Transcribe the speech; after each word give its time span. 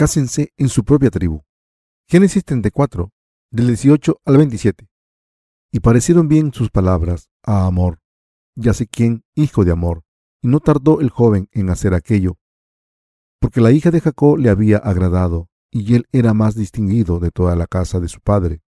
cásense 0.00 0.54
en 0.56 0.70
su 0.70 0.82
propia 0.82 1.10
tribu. 1.10 1.42
Génesis 2.08 2.42
34, 2.42 3.12
del 3.50 3.66
18 3.66 4.22
al 4.24 4.38
27. 4.38 4.88
Y 5.72 5.80
parecieron 5.80 6.26
bien 6.26 6.54
sus 6.54 6.70
palabras 6.70 7.28
a 7.42 7.66
Amor, 7.66 8.00
ya 8.54 8.72
sé 8.72 8.86
quién, 8.86 9.24
hijo 9.34 9.62
de 9.62 9.72
Amor, 9.72 10.02
y 10.40 10.48
no 10.48 10.60
tardó 10.60 11.02
el 11.02 11.10
joven 11.10 11.50
en 11.52 11.68
hacer 11.68 11.92
aquello, 11.92 12.38
porque 13.40 13.60
la 13.60 13.72
hija 13.72 13.90
de 13.90 14.00
Jacob 14.00 14.38
le 14.38 14.48
había 14.48 14.78
agradado, 14.78 15.50
y 15.70 15.94
él 15.94 16.06
era 16.12 16.32
más 16.32 16.54
distinguido 16.54 17.20
de 17.20 17.30
toda 17.30 17.54
la 17.54 17.66
casa 17.66 18.00
de 18.00 18.08
su 18.08 18.20
padre. 18.20 18.62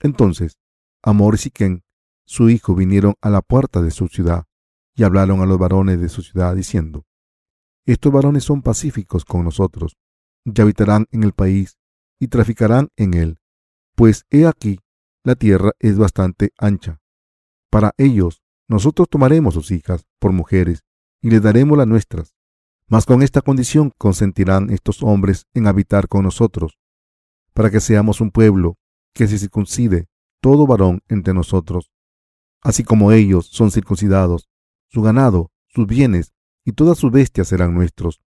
Entonces, 0.00 0.56
Amor 1.02 1.34
y 1.34 1.38
Siquén, 1.38 1.82
su 2.24 2.48
hijo, 2.48 2.74
vinieron 2.74 3.16
a 3.20 3.28
la 3.28 3.42
puerta 3.42 3.82
de 3.82 3.90
su 3.90 4.08
ciudad, 4.08 4.46
y 4.96 5.02
hablaron 5.02 5.42
a 5.42 5.44
los 5.44 5.58
varones 5.58 6.00
de 6.00 6.08
su 6.08 6.22
ciudad, 6.22 6.56
diciendo, 6.56 7.04
Estos 7.84 8.10
varones 8.10 8.44
son 8.44 8.62
pacíficos 8.62 9.26
con 9.26 9.44
nosotros, 9.44 9.98
y 10.44 10.60
habitarán 10.60 11.06
en 11.10 11.22
el 11.22 11.32
país, 11.32 11.78
y 12.18 12.28
traficarán 12.28 12.88
en 12.96 13.14
él, 13.14 13.38
pues 13.94 14.24
he 14.30 14.46
aquí, 14.46 14.80
la 15.24 15.34
tierra 15.34 15.72
es 15.78 15.96
bastante 15.98 16.52
ancha. 16.58 17.00
Para 17.70 17.92
ellos, 17.96 18.42
nosotros 18.68 19.08
tomaremos 19.08 19.54
sus 19.54 19.70
hijas 19.70 20.06
por 20.18 20.32
mujeres, 20.32 20.84
y 21.20 21.30
les 21.30 21.42
daremos 21.42 21.78
las 21.78 21.86
nuestras. 21.86 22.34
Mas 22.88 23.06
con 23.06 23.22
esta 23.22 23.40
condición 23.40 23.92
consentirán 23.96 24.70
estos 24.70 25.02
hombres 25.02 25.46
en 25.54 25.66
habitar 25.66 26.06
con 26.06 26.24
nosotros, 26.24 26.78
para 27.54 27.70
que 27.70 27.80
seamos 27.80 28.20
un 28.20 28.30
pueblo 28.30 28.76
que 29.14 29.26
se 29.26 29.38
circuncide 29.38 30.08
todo 30.40 30.66
varón 30.66 31.00
entre 31.08 31.32
nosotros, 31.32 31.90
así 32.60 32.84
como 32.84 33.12
ellos 33.12 33.46
son 33.46 33.70
circuncidados, 33.70 34.50
su 34.88 35.00
ganado, 35.00 35.50
sus 35.68 35.86
bienes 35.86 36.34
y 36.64 36.72
todas 36.72 36.98
sus 36.98 37.10
bestias 37.10 37.48
serán 37.48 37.74
nuestros. 37.74 38.20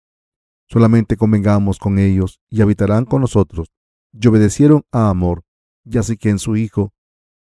Solamente 0.70 1.16
convengamos 1.16 1.80
con 1.80 1.98
ellos 1.98 2.40
y 2.50 2.62
habitarán 2.62 3.06
con 3.06 3.22
nosotros. 3.22 3.72
Y 4.12 4.28
obedecieron 4.28 4.84
a 4.92 5.10
Amor, 5.10 5.44
y 5.86 5.98
así 5.98 6.18
que 6.18 6.30
en 6.30 6.40
su 6.40 6.56
hijo, 6.56 6.94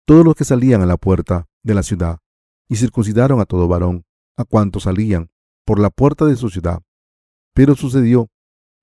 todos 0.05 0.25
los 0.25 0.35
que 0.35 0.45
salían 0.45 0.83
a 0.83 0.87
la 0.87 0.97
puerta 0.97 1.49
de 1.63 1.75
la 1.75 1.83
ciudad, 1.83 2.19
y 2.69 2.77
circuncidaron 2.77 3.41
a 3.41 3.45
todo 3.45 3.67
varón, 3.69 4.05
a 4.37 4.45
cuantos 4.45 4.85
salían 4.85 5.31
por 5.65 5.81
la 5.81 5.91
puerta 5.91 6.25
de 6.27 6.37
su 6.37 6.49
ciudad. 6.49 6.83
Pero 7.55 7.75
sucedió 7.75 8.29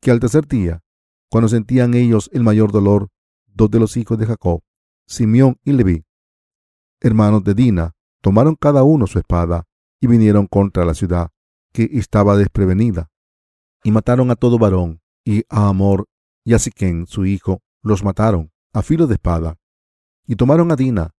que 0.02 0.11
al 0.11 0.19
tercer 0.19 0.47
día, 0.47 0.81
cuando 1.30 1.47
sentían 1.47 1.94
ellos 1.94 2.30
el 2.33 2.44
mayor 2.44 2.72
dolor, 2.72 3.09
dos 3.47 3.72
de 3.72 3.80
los 3.80 3.95
hijos 3.95 4.17
de 4.17 4.25
Jacob, 4.25 4.61
Simeón 5.07 5.57
y 5.63 5.73
Leví, 5.73 6.03
hermanos 7.00 7.44
de 7.44 7.53
Dina, 7.53 7.94
tomaron 8.22 8.55
cada 8.55 8.83
uno 8.83 9.07
su 9.07 9.19
espada 9.19 9.66
y 10.02 10.07
vinieron 10.07 10.47
contra 10.47 10.85
la 10.85 10.94
ciudad, 10.94 11.30
que 11.72 11.89
estaba 11.94 12.35
desprevenida, 12.35 13.09
y 13.83 13.91
mataron 13.91 14.31
a 14.31 14.35
todo 14.35 14.57
varón, 14.57 15.01
y 15.25 15.43
a 15.49 15.67
Amor 15.67 16.07
y 16.43 16.53
a 16.53 16.59
Siquén, 16.59 17.07
su 17.07 17.25
hijo, 17.25 17.61
los 17.81 18.03
mataron 18.03 18.51
a 18.73 18.81
filo 18.81 19.07
de 19.07 19.15
espada. 19.15 19.57
Y 20.25 20.35
tomaron 20.35 20.71
a 20.71 20.75
Dina 20.75 21.11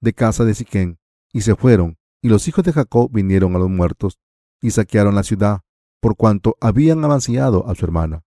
de 0.00 0.12
casa 0.12 0.44
de 0.44 0.54
Siquén, 0.54 0.98
y 1.32 1.40
se 1.40 1.56
fueron, 1.56 1.98
y 2.22 2.28
los 2.28 2.46
hijos 2.48 2.64
de 2.64 2.72
Jacob 2.72 3.10
vinieron 3.12 3.56
a 3.56 3.58
los 3.58 3.70
muertos, 3.70 4.18
y 4.60 4.70
saquearon 4.70 5.14
la 5.14 5.22
ciudad, 5.22 5.60
por 6.00 6.16
cuanto 6.16 6.56
habían 6.60 7.04
avanciado 7.04 7.68
a 7.68 7.74
su 7.74 7.84
hermana. 7.84 8.24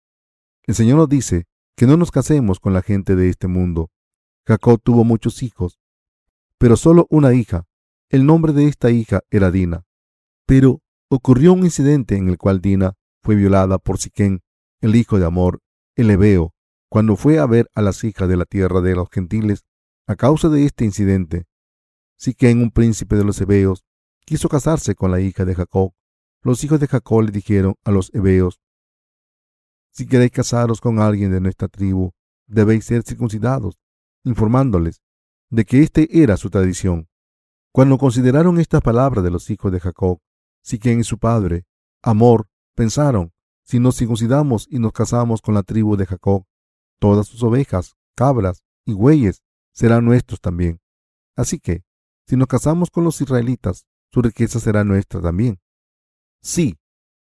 El 0.64 0.76
Señor 0.76 0.98
nos 0.98 1.10
dice 1.10 1.46
que 1.76 1.88
no 1.88 1.98
nos 1.98 2.12
casemos 2.12 2.60
con 2.60 2.74
la 2.74 2.82
gente 2.82 3.16
de 3.16 3.30
este 3.30 3.48
mundo. 3.48 3.90
Jacob 4.46 4.82
tuvo 4.84 5.04
muchos 5.04 5.42
hijos, 5.44 5.80
pero 6.58 6.76
solo 6.76 7.08
una 7.10 7.34
hija. 7.34 7.66
El 8.10 8.26
nombre 8.26 8.54
de 8.54 8.66
esta 8.66 8.92
hija 8.92 9.22
era 9.30 9.52
Dina. 9.52 9.86
Pero 10.46 10.82
ocurrió 11.10 11.54
un 11.54 11.64
incidente 11.64 12.18
en 12.18 12.28
el 12.28 12.38
cual 12.38 12.60
Dina 12.60 12.96
fue 13.22 13.36
violada 13.36 13.78
por 13.78 13.98
Siquén, 13.98 14.42
el 14.82 14.96
hijo 14.96 15.20
de 15.20 15.26
Amor, 15.26 15.62
el 15.96 16.10
Ebeo, 16.12 16.54
cuando 16.90 17.16
fue 17.16 17.40
a 17.40 17.46
ver 17.46 17.70
a 17.76 17.82
las 17.82 18.04
hijas 18.04 18.28
de 18.28 18.38
la 18.38 18.46
tierra 18.46 18.82
de 18.82 18.96
los 18.96 19.10
gentiles. 19.12 19.66
A 20.08 20.16
causa 20.16 20.50
de 20.50 20.66
este 20.66 20.86
incidente, 20.86 21.46
Siquén, 22.18 22.62
un 22.62 22.72
príncipe 22.72 23.16
de 23.16 23.24
los 23.24 23.40
Ebeos, 23.42 23.84
quiso 24.26 24.50
casarse 24.50 24.96
con 24.96 25.12
la 25.12 25.20
hija 25.20 25.46
de 25.46 25.54
Jacob, 25.56 25.94
los 26.42 26.64
hijos 26.64 26.80
de 26.80 26.88
Jacob 26.88 27.24
le 27.24 27.32
dijeron 27.32 27.76
a 27.84 27.92
los 27.92 28.14
hebeos, 28.14 28.62
si 29.92 30.08
queréis 30.08 30.32
casaros 30.32 30.80
con 30.80 31.00
alguien 31.00 31.32
de 31.32 31.42
nuestra 31.42 31.68
tribu, 31.68 32.12
debéis 32.48 32.86
ser 32.86 33.04
circuncidados, 33.04 33.78
informándoles 34.24 35.02
de 35.50 35.66
que 35.66 35.82
este 35.82 36.22
era 36.24 36.38
su 36.38 36.50
tradición. 36.50 37.10
Cuando 37.74 37.98
consideraron 37.98 38.60
estas 38.60 38.82
palabras 38.82 39.24
de 39.24 39.32
los 39.32 39.50
hijos 39.50 39.72
de 39.72 39.80
Jacob, 39.80 40.20
Siquén 40.64 41.00
y 41.00 41.04
su 41.04 41.18
padre, 41.18 41.66
Amor, 42.02 42.48
pensaron, 42.80 43.34
si 43.66 43.78
nos 43.78 43.98
circuncidamos 43.98 44.66
y 44.72 44.80
nos 44.80 44.94
casamos 44.94 45.42
con 45.42 45.54
la 45.54 45.64
tribu 45.64 45.98
de 45.98 46.06
Jacob, 46.06 46.46
todas 46.98 47.28
sus 47.28 47.44
ovejas, 47.44 47.98
cabras 48.16 48.64
y 48.86 48.94
bueyes 48.94 49.44
serán 49.74 50.06
nuestros 50.06 50.40
también. 50.40 50.80
Así 51.36 51.60
que, 51.60 51.84
si 52.26 52.38
nos 52.38 52.48
casamos 52.48 52.90
con 52.90 53.04
los 53.04 53.20
israelitas, 53.20 53.86
su 54.14 54.22
riqueza 54.22 54.62
será 54.62 54.86
nuestra 54.86 55.20
también. 55.20 55.60
Sí, 56.42 56.78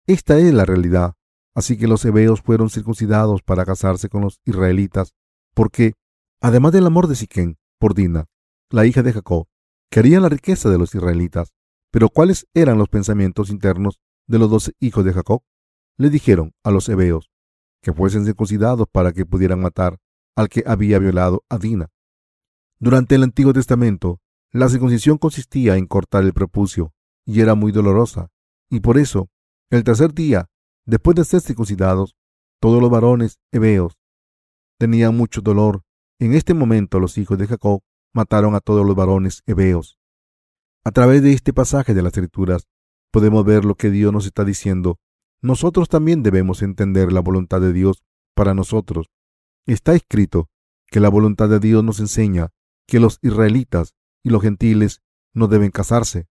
esta 0.06 0.38
es 0.38 0.54
la 0.54 0.64
realidad. 0.64 1.14
Así 1.56 1.76
que 1.76 1.88
los 1.88 2.04
hebeos 2.04 2.40
fueron 2.40 2.70
circuncidados 2.70 3.42
para 3.42 3.64
casarse 3.64 4.08
con 4.08 4.20
los 4.20 4.38
israelitas, 4.44 5.12
porque, 5.54 5.94
además 6.40 6.70
del 6.70 6.86
amor 6.86 7.08
de 7.08 7.16
Siquén 7.16 7.58
por 7.80 7.94
Dina, 7.94 8.26
la 8.70 8.86
hija 8.86 9.02
de 9.02 9.12
Jacob, 9.12 9.48
querían 9.90 10.22
la 10.22 10.28
riqueza 10.28 10.70
de 10.70 10.78
los 10.78 10.94
israelitas. 10.94 11.52
Pero 11.90 12.10
¿cuáles 12.10 12.46
eran 12.54 12.78
los 12.78 12.88
pensamientos 12.88 13.50
internos 13.50 13.98
de 14.28 14.38
los 14.38 14.48
dos 14.50 14.72
hijos 14.78 15.04
de 15.04 15.12
Jacob? 15.12 15.42
Le 15.96 16.10
dijeron 16.10 16.54
a 16.62 16.70
los 16.70 16.88
hebeos 16.88 17.30
que 17.82 17.92
fuesen 17.92 18.24
circuncidados 18.24 18.86
para 18.90 19.12
que 19.12 19.26
pudieran 19.26 19.60
matar 19.60 19.98
al 20.36 20.48
que 20.48 20.62
había 20.66 21.00
violado 21.00 21.44
a 21.48 21.58
Dina. 21.58 21.90
Durante 22.78 23.16
el 23.16 23.24
Antiguo 23.24 23.52
Testamento, 23.52 24.20
la 24.52 24.68
circuncisión 24.68 25.18
consistía 25.18 25.76
en 25.76 25.86
cortar 25.86 26.22
el 26.22 26.32
prepucio 26.32 26.92
y 27.26 27.40
era 27.40 27.56
muy 27.56 27.72
dolorosa 27.72 28.30
y 28.70 28.80
por 28.80 28.98
eso, 28.98 29.30
el 29.70 29.82
tercer 29.82 30.12
día, 30.12 30.48
después 30.86 31.16
de 31.16 31.24
ser 31.24 31.40
circuncidados, 31.40 32.16
todos 32.60 32.80
los 32.80 32.90
varones 32.90 33.38
hebeos 33.52 33.98
tenían 34.78 35.16
mucho 35.16 35.40
dolor. 35.40 35.82
En 36.18 36.34
este 36.34 36.54
momento 36.54 37.00
los 37.00 37.18
hijos 37.18 37.38
de 37.38 37.46
Jacob 37.46 37.80
mataron 38.14 38.54
a 38.54 38.60
todos 38.60 38.86
los 38.86 38.94
varones 38.94 39.42
hebeos. 39.46 39.98
A 40.84 40.90
través 40.90 41.22
de 41.22 41.32
este 41.32 41.52
pasaje 41.52 41.94
de 41.94 42.02
las 42.02 42.12
Escrituras 42.12 42.68
podemos 43.10 43.44
ver 43.44 43.64
lo 43.64 43.74
que 43.74 43.90
Dios 43.90 44.12
nos 44.12 44.26
está 44.26 44.44
diciendo. 44.44 44.98
Nosotros 45.40 45.88
también 45.88 46.22
debemos 46.22 46.62
entender 46.62 47.12
la 47.12 47.20
voluntad 47.20 47.60
de 47.60 47.72
Dios 47.72 48.02
para 48.34 48.54
nosotros. 48.54 49.06
Está 49.66 49.94
escrito 49.94 50.48
que 50.86 51.00
la 51.00 51.08
voluntad 51.08 51.48
de 51.48 51.60
Dios 51.60 51.84
nos 51.84 52.00
enseña 52.00 52.48
que 52.86 53.00
los 53.00 53.18
israelitas 53.22 53.94
y 54.22 54.30
los 54.30 54.42
gentiles 54.42 55.02
no 55.34 55.46
deben 55.46 55.70
casarse. 55.70 56.26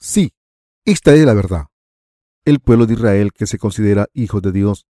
Sí, 0.00 0.32
esta 0.84 1.14
es 1.14 1.24
la 1.24 1.34
verdad. 1.34 1.66
El 2.44 2.60
pueblo 2.60 2.86
de 2.86 2.94
Israel, 2.94 3.32
que 3.32 3.46
se 3.46 3.58
considera 3.58 4.08
hijo 4.12 4.40
de 4.40 4.52
Dios, 4.52 4.86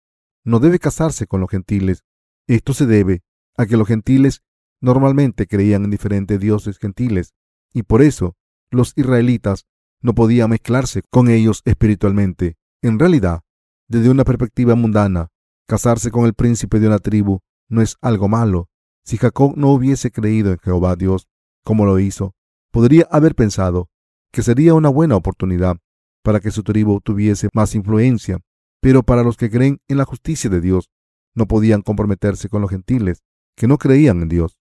no 0.43 0.59
debe 0.59 0.79
casarse 0.79 1.27
con 1.27 1.39
los 1.39 1.49
gentiles. 1.49 2.03
Esto 2.47 2.73
se 2.73 2.85
debe 2.85 3.23
a 3.55 3.65
que 3.65 3.77
los 3.77 3.87
gentiles 3.87 4.41
normalmente 4.81 5.47
creían 5.47 5.85
en 5.85 5.91
diferentes 5.91 6.39
dioses 6.39 6.77
gentiles, 6.77 7.33
y 7.73 7.83
por 7.83 8.01
eso 8.01 8.35
los 8.69 8.93
israelitas 8.95 9.65
no 10.03 10.13
podían 10.13 10.51
mezclarse 10.51 11.01
con 11.09 11.29
ellos 11.29 11.63
espiritualmente. 11.65 12.57
En 12.83 12.99
realidad, 12.99 13.41
desde 13.87 14.11
una 14.11 14.23
perspectiva 14.23 14.75
mundana, 14.75 15.29
casarse 15.67 16.11
con 16.11 16.25
el 16.25 16.35
príncipe 16.35 16.79
de 16.79 16.87
una 16.87 16.99
tribu 16.99 17.39
no 17.69 17.81
es 17.81 17.97
algo 18.01 18.27
malo. 18.27 18.69
Si 19.03 19.17
Jacob 19.17 19.53
no 19.57 19.71
hubiese 19.71 20.11
creído 20.11 20.51
en 20.51 20.59
Jehová 20.59 20.95
Dios 20.95 21.27
como 21.63 21.85
lo 21.85 21.97
hizo, 21.99 22.35
podría 22.71 23.07
haber 23.09 23.33
pensado 23.33 23.89
que 24.31 24.43
sería 24.43 24.73
una 24.73 24.89
buena 24.89 25.15
oportunidad 25.15 25.77
para 26.23 26.39
que 26.39 26.51
su 26.51 26.63
tribu 26.63 27.01
tuviese 27.01 27.49
más 27.53 27.75
influencia, 27.75 28.39
pero 28.81 29.03
para 29.03 29.23
los 29.23 29.37
que 29.37 29.49
creen 29.49 29.79
en 29.87 29.97
la 29.97 30.05
justicia 30.05 30.49
de 30.49 30.61
Dios, 30.61 30.89
no 31.35 31.47
podían 31.47 31.81
comprometerse 31.81 32.49
con 32.49 32.61
los 32.61 32.69
gentiles 32.69 33.23
que 33.55 33.67
no 33.67 33.77
creían 33.77 34.21
en 34.21 34.29
Dios. 34.29 34.57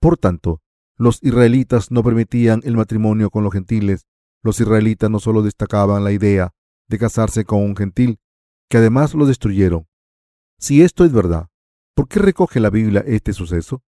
Por 0.00 0.16
tanto, 0.16 0.62
los 0.96 1.22
israelitas 1.22 1.90
no 1.90 2.02
permitían 2.02 2.60
el 2.64 2.76
matrimonio 2.76 3.30
con 3.30 3.44
los 3.44 3.52
gentiles. 3.52 4.06
Los 4.42 4.60
israelitas 4.60 5.10
no 5.10 5.20
solo 5.20 5.42
destacaban 5.42 6.04
la 6.04 6.12
idea 6.12 6.52
de 6.88 6.98
casarse 6.98 7.44
con 7.44 7.62
un 7.62 7.76
gentil, 7.76 8.18
que 8.68 8.78
además 8.78 9.14
lo 9.14 9.26
destruyeron. 9.26 9.86
Si 10.58 10.82
esto 10.82 11.04
es 11.04 11.12
verdad, 11.12 11.48
¿por 11.94 12.08
qué 12.08 12.20
recoge 12.20 12.60
la 12.60 12.70
Biblia 12.70 13.02
este 13.06 13.32
suceso? 13.32 13.82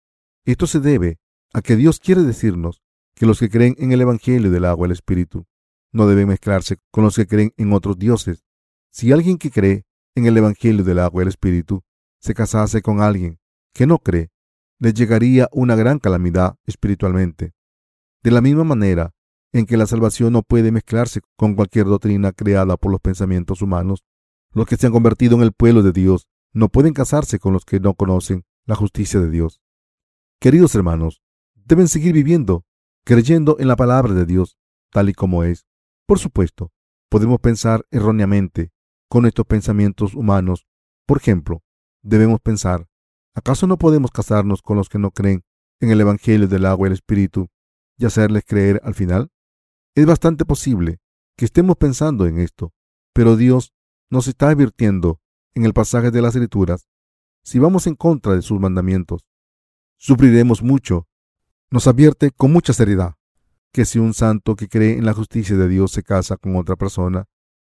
Esto 0.44 0.66
se 0.66 0.81
debe 0.81 1.19
a 1.52 1.62
que 1.62 1.76
Dios 1.76 2.00
quiere 2.00 2.22
decirnos 2.22 2.82
que 3.14 3.26
los 3.26 3.38
que 3.38 3.50
creen 3.50 3.75
en 3.78 3.93
el 3.93 4.00
Evangelio 4.00 4.50
del 4.50 4.64
agua 4.64 4.87
y 4.87 4.88
el 4.88 4.93
Espíritu 4.93 5.46
no 5.93 6.06
deben 6.06 6.28
mezclarse 6.28 6.78
con 6.90 7.05
los 7.05 7.16
que 7.16 7.26
creen 7.26 7.52
en 7.56 7.72
otros 7.72 7.98
dioses. 7.98 8.44
Si 8.90 9.12
alguien 9.12 9.38
que 9.38 9.50
cree 9.50 9.84
en 10.14 10.26
el 10.26 10.37
Evangelio 10.37 10.84
del 10.84 10.98
agua 10.98 11.22
y 11.22 11.25
el 11.25 11.28
Espíritu 11.28 11.82
se 12.20 12.34
casase 12.34 12.82
con 12.82 13.00
alguien 13.00 13.38
que 13.75 13.87
no 13.87 13.98
cree, 13.98 14.31
les 14.78 14.94
llegaría 14.94 15.48
una 15.52 15.76
gran 15.76 15.98
calamidad 15.98 16.56
espiritualmente. 16.66 17.52
De 18.22 18.31
la 18.31 18.40
misma 18.40 18.64
manera 18.64 19.14
en 19.52 19.66
que 19.66 19.76
la 19.76 19.87
salvación 19.87 20.32
no 20.32 20.43
puede 20.43 20.72
mezclarse 20.72 21.20
con 21.37 21.54
cualquier 21.54 21.87
doctrina 21.87 22.32
creada 22.32 22.76
por 22.76 22.90
los 22.90 23.00
pensamientos 23.00 23.62
humanos, 23.62 24.04
los 24.52 24.66
que 24.66 24.76
se 24.76 24.87
han 24.87 24.93
convertido 24.93 25.37
en 25.37 25.43
el 25.43 25.52
pueblo 25.52 25.82
de 25.82 25.93
Dios 25.93 26.28
no 26.52 26.69
pueden 26.69 26.94
casarse 26.94 27.38
con 27.38 27.52
los 27.52 27.64
que 27.64 27.81
no 27.81 27.94
conocen 27.94 28.44
la 28.66 28.75
justicia 28.75 29.20
de 29.20 29.31
Dios. 29.31 29.60
Queridos 30.40 30.75
hermanos, 30.75 31.22
deben 31.54 31.88
seguir 31.88 32.12
viviendo, 32.12 32.64
creyendo 33.04 33.56
en 33.58 33.69
la 33.69 33.76
palabra 33.76 34.14
de 34.14 34.26
Dios, 34.26 34.58
tal 34.90 35.08
y 35.08 35.14
como 35.14 35.44
es. 35.44 35.66
Por 36.06 36.19
supuesto, 36.19 36.72
podemos 37.08 37.40
pensar 37.40 37.87
erróneamente 37.90 38.72
con 39.08 39.26
estos 39.26 39.46
pensamientos 39.46 40.14
humanos. 40.14 40.66
Por 41.06 41.19
ejemplo, 41.19 41.62
debemos 42.02 42.40
pensar, 42.40 42.88
¿acaso 43.34 43.66
no 43.66 43.78
podemos 43.78 44.10
casarnos 44.10 44.62
con 44.62 44.76
los 44.76 44.88
que 44.88 44.98
no 44.98 45.10
creen 45.10 45.44
en 45.81 45.90
el 45.90 46.00
Evangelio 46.00 46.48
del 46.48 46.66
agua 46.66 46.87
y 46.87 46.88
el 46.88 46.94
Espíritu 46.94 47.48
y 47.98 48.06
hacerles 48.06 48.44
creer 48.46 48.81
al 48.84 48.94
final? 48.94 49.31
Es 49.94 50.06
bastante 50.06 50.47
posible 50.47 51.00
que 51.37 51.44
estemos 51.44 51.77
pensando 51.77 52.27
en 52.27 52.39
esto, 52.39 52.73
pero 53.12 53.37
Dios 53.37 53.75
nos 54.09 54.27
está 54.27 54.49
advirtiendo 54.49 55.21
en 55.55 55.67
el 55.67 55.75
pasaje 55.75 56.11
de 56.11 56.23
las 56.23 56.35
Escrituras, 56.35 56.89
si 57.44 57.59
vamos 57.59 57.87
en 57.87 57.94
contra 57.94 58.35
de 58.35 58.43
sus 58.43 58.59
mandamientos, 58.59 59.27
sufriremos 59.99 60.62
mucho. 60.62 61.09
Nos 61.71 61.87
advierte 61.87 62.31
con 62.31 62.53
mucha 62.53 62.73
seriedad 62.73 63.17
que 63.71 63.85
si 63.85 63.99
un 63.99 64.15
santo 64.15 64.56
que 64.56 64.69
cree 64.69 64.97
en 64.97 65.05
la 65.05 65.12
justicia 65.12 65.56
de 65.56 65.69
Dios 65.69 65.93
se 65.93 66.03
casa 66.03 66.37
con 66.37 66.56
otra 66.56 66.77
persona 66.77 67.27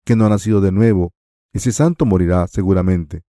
que 0.04 0.14
no 0.14 0.26
ha 0.26 0.28
nacido 0.28 0.60
de 0.60 0.70
nuevo, 0.70 1.14
ese 1.52 1.72
santo 1.72 2.04
morirá 2.04 2.46
seguramente. 2.46 3.24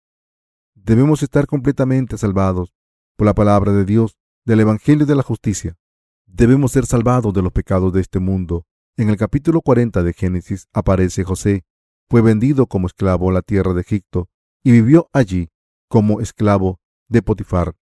Debemos 0.73 1.23
estar 1.23 1.45
completamente 1.47 2.17
salvados 2.17 2.73
por 3.15 3.27
la 3.27 3.33
palabra 3.33 3.71
de 3.71 3.85
Dios, 3.85 4.17
del 4.43 4.61
Evangelio 4.61 5.05
de 5.05 5.15
la 5.15 5.23
justicia. 5.23 5.77
Debemos 6.25 6.71
ser 6.71 6.85
salvados 6.85 7.33
de 7.33 7.41
los 7.41 7.53
pecados 7.53 7.93
de 7.93 8.01
este 8.01 8.19
mundo. 8.19 8.65
En 8.95 9.09
el 9.09 9.17
capítulo 9.17 9.61
40 9.61 10.03
de 10.03 10.13
Génesis 10.13 10.67
aparece 10.71 11.23
José, 11.23 11.65
fue 12.11 12.21
vendido 12.21 12.67
como 12.67 12.85
esclavo 12.85 13.31
a 13.31 13.33
la 13.33 13.41
tierra 13.41 13.73
de 13.73 13.81
Egipto 13.81 14.29
y 14.63 14.71
vivió 14.71 15.09
allí 15.13 15.49
como 15.89 16.21
esclavo 16.21 16.79
de 17.09 17.23
Potifar, 17.23 17.75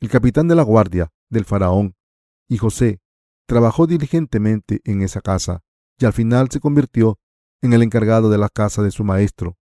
el 0.00 0.08
capitán 0.08 0.48
de 0.48 0.54
la 0.54 0.62
guardia 0.62 1.12
del 1.28 1.44
faraón. 1.44 1.94
Y 2.48 2.56
José 2.56 3.00
trabajó 3.46 3.86
diligentemente 3.86 4.80
en 4.84 5.02
esa 5.02 5.20
casa 5.20 5.62
y 5.98 6.06
al 6.06 6.14
final 6.14 6.48
se 6.50 6.60
convirtió 6.60 7.18
en 7.60 7.74
el 7.74 7.82
encargado 7.82 8.30
de 8.30 8.38
la 8.38 8.48
casa 8.48 8.82
de 8.82 8.92
su 8.92 9.04
maestro. 9.04 9.58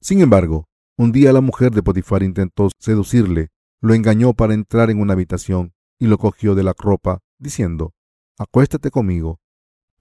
Sin 0.00 0.22
embargo, 0.22 0.66
un 0.98 1.12
día 1.12 1.32
la 1.32 1.40
mujer 1.40 1.70
de 1.70 1.84
Potifar 1.84 2.24
intentó 2.24 2.68
seducirle, 2.80 3.50
lo 3.80 3.94
engañó 3.94 4.34
para 4.34 4.54
entrar 4.54 4.90
en 4.90 5.00
una 5.00 5.12
habitación 5.12 5.72
y 6.00 6.08
lo 6.08 6.18
cogió 6.18 6.56
de 6.56 6.64
la 6.64 6.74
ropa, 6.76 7.20
diciendo, 7.38 7.94
acuéstate 8.38 8.90
conmigo. 8.90 9.38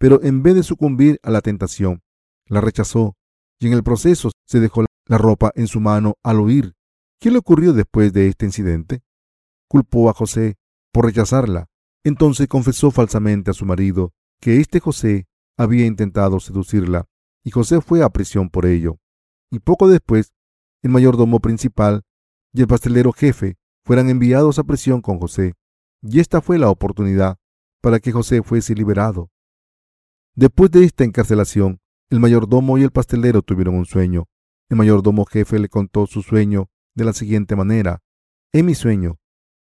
Pero 0.01 0.19
en 0.23 0.41
vez 0.41 0.55
de 0.55 0.63
sucumbir 0.63 1.19
a 1.21 1.29
la 1.29 1.41
tentación, 1.41 2.01
la 2.47 2.59
rechazó 2.59 3.15
y 3.59 3.67
en 3.67 3.73
el 3.73 3.83
proceso 3.83 4.31
se 4.47 4.59
dejó 4.59 4.83
la 5.05 5.17
ropa 5.19 5.51
en 5.53 5.67
su 5.67 5.79
mano 5.79 6.15
al 6.23 6.39
huir. 6.39 6.73
¿Qué 7.19 7.29
le 7.29 7.37
ocurrió 7.37 7.71
después 7.71 8.11
de 8.11 8.27
este 8.27 8.47
incidente? 8.47 9.03
Culpó 9.67 10.09
a 10.09 10.13
José 10.13 10.55
por 10.91 11.05
rechazarla. 11.05 11.67
Entonces 12.03 12.47
confesó 12.47 12.89
falsamente 12.89 13.51
a 13.51 13.53
su 13.53 13.63
marido 13.63 14.11
que 14.39 14.59
este 14.59 14.79
José 14.79 15.27
había 15.55 15.85
intentado 15.85 16.39
seducirla 16.39 17.05
y 17.43 17.51
José 17.51 17.79
fue 17.79 18.01
a 18.01 18.09
prisión 18.09 18.49
por 18.49 18.65
ello. 18.65 18.97
Y 19.51 19.59
poco 19.59 19.87
después, 19.87 20.33
el 20.81 20.89
mayordomo 20.89 21.39
principal 21.41 22.01
y 22.53 22.61
el 22.61 22.67
pastelero 22.67 23.13
jefe 23.13 23.59
fueran 23.85 24.09
enviados 24.09 24.57
a 24.57 24.63
prisión 24.63 25.01
con 25.01 25.19
José, 25.19 25.53
y 26.01 26.19
esta 26.19 26.41
fue 26.41 26.57
la 26.57 26.71
oportunidad 26.71 27.37
para 27.81 27.99
que 27.99 28.11
José 28.11 28.41
fuese 28.41 28.73
liberado. 28.73 29.29
Después 30.35 30.71
de 30.71 30.85
esta 30.85 31.03
encarcelación, 31.03 31.81
el 32.09 32.19
mayordomo 32.19 32.77
y 32.77 32.83
el 32.83 32.91
pastelero 32.91 33.41
tuvieron 33.41 33.75
un 33.75 33.85
sueño. 33.85 34.27
El 34.69 34.77
mayordomo 34.77 35.25
jefe 35.25 35.59
le 35.59 35.67
contó 35.67 36.07
su 36.07 36.21
sueño 36.21 36.69
de 36.95 37.03
la 37.03 37.13
siguiente 37.13 37.55
manera. 37.55 38.01
En 38.53 38.65
mi 38.65 38.75
sueño, 38.75 39.19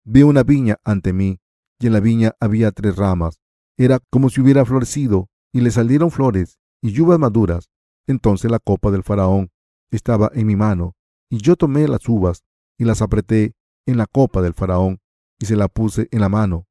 vi 0.04 0.22
una 0.22 0.42
viña 0.42 0.78
ante 0.82 1.12
mí, 1.12 1.38
y 1.78 1.86
en 1.86 1.92
la 1.92 2.00
viña 2.00 2.32
había 2.40 2.70
tres 2.70 2.96
ramas. 2.96 3.40
Era 3.76 4.00
como 4.10 4.30
si 4.30 4.40
hubiera 4.40 4.64
florecido, 4.64 5.28
y 5.52 5.60
le 5.60 5.70
salieron 5.70 6.10
flores 6.10 6.58
y 6.80 6.98
uvas 7.00 7.18
maduras. 7.18 7.68
Entonces 8.06 8.50
la 8.50 8.58
copa 8.58 8.90
del 8.90 9.02
faraón 9.02 9.50
estaba 9.90 10.30
en 10.34 10.46
mi 10.46 10.56
mano, 10.56 10.94
y 11.30 11.38
yo 11.38 11.56
tomé 11.56 11.88
las 11.88 12.08
uvas 12.08 12.42
y 12.78 12.84
las 12.84 13.02
apreté 13.02 13.54
en 13.86 13.98
la 13.98 14.06
copa 14.06 14.42
del 14.42 14.54
faraón, 14.54 15.00
y 15.38 15.46
se 15.46 15.56
la 15.56 15.68
puse 15.68 16.08
en 16.10 16.20
la 16.20 16.28
mano. 16.28 16.66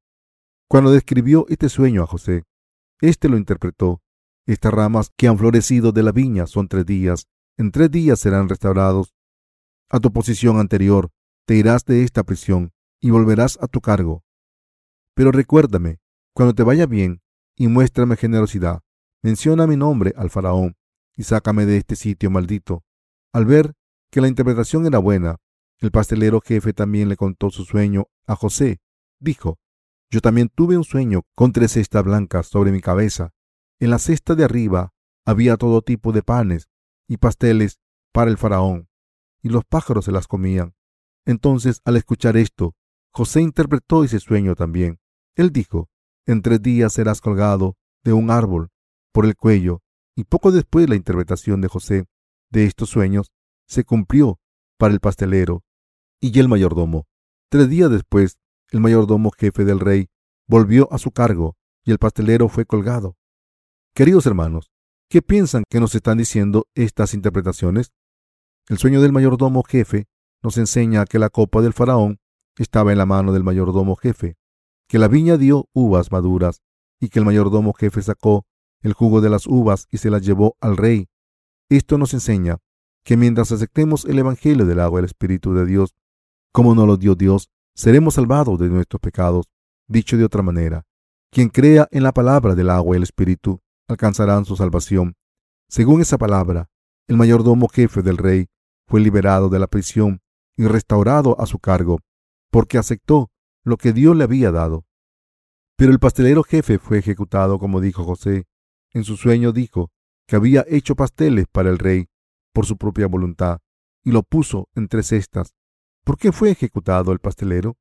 Cuando 0.68 0.90
describió 0.90 1.46
este 1.48 1.68
sueño 1.68 2.02
a 2.02 2.06
José, 2.06 2.44
éste 3.00 3.28
lo 3.28 3.36
interpretó 3.36 4.02
estas 4.46 4.74
ramas 4.74 5.10
que 5.16 5.26
han 5.26 5.38
florecido 5.38 5.92
de 5.92 6.02
la 6.02 6.12
viña 6.12 6.46
son 6.46 6.68
tres 6.68 6.84
días. 6.84 7.28
En 7.56 7.70
tres 7.70 7.90
días 7.90 8.20
serán 8.20 8.48
restaurados 8.48 9.14
a 9.88 10.00
tu 10.00 10.12
posición 10.12 10.58
anterior. 10.58 11.10
Te 11.46 11.56
irás 11.56 11.84
de 11.84 12.02
esta 12.02 12.24
prisión 12.24 12.72
y 13.00 13.10
volverás 13.10 13.58
a 13.62 13.68
tu 13.68 13.80
cargo. 13.80 14.22
Pero 15.14 15.32
recuérdame, 15.32 15.98
cuando 16.34 16.54
te 16.54 16.62
vaya 16.62 16.86
bien, 16.86 17.22
y 17.56 17.68
muéstrame 17.68 18.16
generosidad, 18.16 18.82
menciona 19.22 19.66
mi 19.66 19.76
nombre 19.76 20.12
al 20.16 20.28
faraón 20.28 20.76
y 21.16 21.22
sácame 21.22 21.64
de 21.64 21.76
este 21.76 21.96
sitio 21.96 22.30
maldito. 22.30 22.82
Al 23.32 23.46
ver 23.46 23.74
que 24.10 24.20
la 24.20 24.28
interpretación 24.28 24.86
era 24.86 24.98
buena, 24.98 25.36
el 25.78 25.90
pastelero 25.90 26.40
jefe 26.40 26.72
también 26.72 27.08
le 27.08 27.16
contó 27.16 27.50
su 27.50 27.64
sueño 27.64 28.08
a 28.26 28.34
José. 28.36 28.80
Dijo, 29.20 29.58
yo 30.14 30.20
también 30.20 30.48
tuve 30.48 30.78
un 30.78 30.84
sueño 30.84 31.22
con 31.34 31.52
tres 31.52 31.72
cestas 31.72 32.04
blancas 32.04 32.46
sobre 32.46 32.70
mi 32.70 32.80
cabeza 32.80 33.32
en 33.80 33.90
la 33.90 33.98
cesta 33.98 34.36
de 34.36 34.44
arriba 34.44 34.94
había 35.26 35.56
todo 35.56 35.82
tipo 35.82 36.12
de 36.12 36.22
panes 36.22 36.68
y 37.08 37.16
pasteles 37.16 37.80
para 38.12 38.30
el 38.30 38.38
faraón, 38.38 38.88
y 39.42 39.48
los 39.48 39.64
pájaros 39.64 40.04
se 40.04 40.12
las 40.12 40.28
comían. 40.28 40.74
Entonces, 41.26 41.80
al 41.84 41.96
escuchar 41.96 42.36
esto, 42.36 42.76
José 43.12 43.40
interpretó 43.40 44.04
ese 44.04 44.20
sueño 44.20 44.54
también. 44.54 45.00
Él 45.34 45.50
dijo, 45.50 45.88
en 46.26 46.42
tres 46.42 46.62
días 46.62 46.92
serás 46.92 47.20
colgado 47.20 47.76
de 48.04 48.12
un 48.12 48.30
árbol 48.30 48.70
por 49.12 49.26
el 49.26 49.36
cuello, 49.36 49.82
y 50.16 50.24
poco 50.24 50.52
después 50.52 50.88
la 50.88 50.96
interpretación 50.96 51.60
de 51.60 51.68
José 51.68 52.06
de 52.50 52.66
estos 52.66 52.90
sueños 52.90 53.32
se 53.66 53.84
cumplió 53.84 54.38
para 54.78 54.94
el 54.94 55.00
pastelero 55.00 55.64
y 56.20 56.38
el 56.38 56.48
mayordomo. 56.48 57.06
Tres 57.50 57.68
días 57.68 57.90
después, 57.90 58.38
el 58.70 58.80
mayordomo 58.80 59.30
jefe 59.32 59.64
del 59.64 59.80
rey 59.80 60.08
volvió 60.46 60.92
a 60.92 60.98
su 60.98 61.10
cargo 61.10 61.56
y 61.84 61.90
el 61.90 61.98
pastelero 61.98 62.48
fue 62.48 62.64
colgado. 62.64 63.16
Queridos 63.94 64.26
hermanos, 64.26 64.70
¿qué 65.08 65.22
piensan 65.22 65.64
que 65.68 65.80
nos 65.80 65.94
están 65.94 66.18
diciendo 66.18 66.66
estas 66.74 67.14
interpretaciones? 67.14 67.92
El 68.68 68.78
sueño 68.78 69.00
del 69.00 69.12
mayordomo 69.12 69.62
jefe 69.62 70.06
nos 70.42 70.58
enseña 70.58 71.04
que 71.04 71.18
la 71.18 71.30
copa 71.30 71.62
del 71.62 71.72
faraón 71.72 72.18
estaba 72.56 72.92
en 72.92 72.98
la 72.98 73.06
mano 73.06 73.32
del 73.32 73.44
mayordomo 73.44 73.96
jefe, 73.96 74.36
que 74.88 74.98
la 74.98 75.08
viña 75.08 75.36
dio 75.36 75.68
uvas 75.72 76.12
maduras 76.12 76.62
y 77.00 77.08
que 77.08 77.18
el 77.18 77.24
mayordomo 77.24 77.72
jefe 77.72 78.02
sacó 78.02 78.46
el 78.82 78.92
jugo 78.92 79.20
de 79.20 79.30
las 79.30 79.46
uvas 79.46 79.86
y 79.90 79.98
se 79.98 80.10
las 80.10 80.22
llevó 80.22 80.56
al 80.60 80.76
rey. 80.76 81.08
Esto 81.70 81.98
nos 81.98 82.14
enseña 82.14 82.58
que 83.04 83.16
mientras 83.16 83.52
aceptemos 83.52 84.04
el 84.04 84.18
Evangelio 84.18 84.66
del 84.66 84.80
agua 84.80 85.00
y 85.00 85.00
el 85.00 85.06
Espíritu 85.06 85.54
de 85.54 85.66
Dios, 85.66 85.94
como 86.52 86.74
nos 86.74 86.86
lo 86.86 86.96
dio 86.96 87.14
Dios, 87.14 87.50
seremos 87.74 88.14
salvados 88.14 88.58
de 88.58 88.68
nuestros 88.68 89.00
pecados. 89.00 89.46
Dicho 89.86 90.16
de 90.16 90.24
otra 90.24 90.42
manera, 90.42 90.86
quien 91.30 91.48
crea 91.48 91.88
en 91.90 92.02
la 92.02 92.12
palabra 92.12 92.54
del 92.54 92.70
agua 92.70 92.96
y 92.96 92.98
el 92.98 93.02
Espíritu 93.02 93.60
alcanzarán 93.88 94.44
su 94.44 94.56
salvación. 94.56 95.16
Según 95.68 96.00
esa 96.00 96.16
palabra, 96.16 96.70
el 97.06 97.16
mayordomo 97.16 97.68
jefe 97.68 98.02
del 98.02 98.16
rey 98.16 98.46
fue 98.86 99.00
liberado 99.00 99.48
de 99.48 99.58
la 99.58 99.66
prisión 99.66 100.20
y 100.56 100.66
restaurado 100.66 101.38
a 101.40 101.46
su 101.46 101.58
cargo, 101.58 102.00
porque 102.50 102.78
aceptó 102.78 103.30
lo 103.64 103.76
que 103.76 103.92
Dios 103.92 104.16
le 104.16 104.24
había 104.24 104.52
dado. 104.52 104.84
Pero 105.76 105.92
el 105.92 105.98
pastelero 105.98 106.44
jefe 106.44 106.78
fue 106.78 106.98
ejecutado 106.98 107.58
como 107.58 107.80
dijo 107.80 108.04
José. 108.04 108.46
En 108.92 109.04
su 109.04 109.16
sueño 109.16 109.52
dijo 109.52 109.90
que 110.26 110.36
había 110.36 110.64
hecho 110.68 110.94
pasteles 110.94 111.46
para 111.50 111.68
el 111.68 111.78
rey 111.78 112.08
por 112.52 112.64
su 112.64 112.76
propia 112.76 113.08
voluntad 113.08 113.58
y 114.04 114.12
lo 114.12 114.22
puso 114.22 114.68
en 114.74 114.86
tres 114.88 115.08
cestas. 115.08 115.54
¿Por 116.04 116.16
qué 116.16 116.30
fue 116.30 116.50
ejecutado 116.50 117.12
el 117.12 117.18
pastelero? 117.18 117.76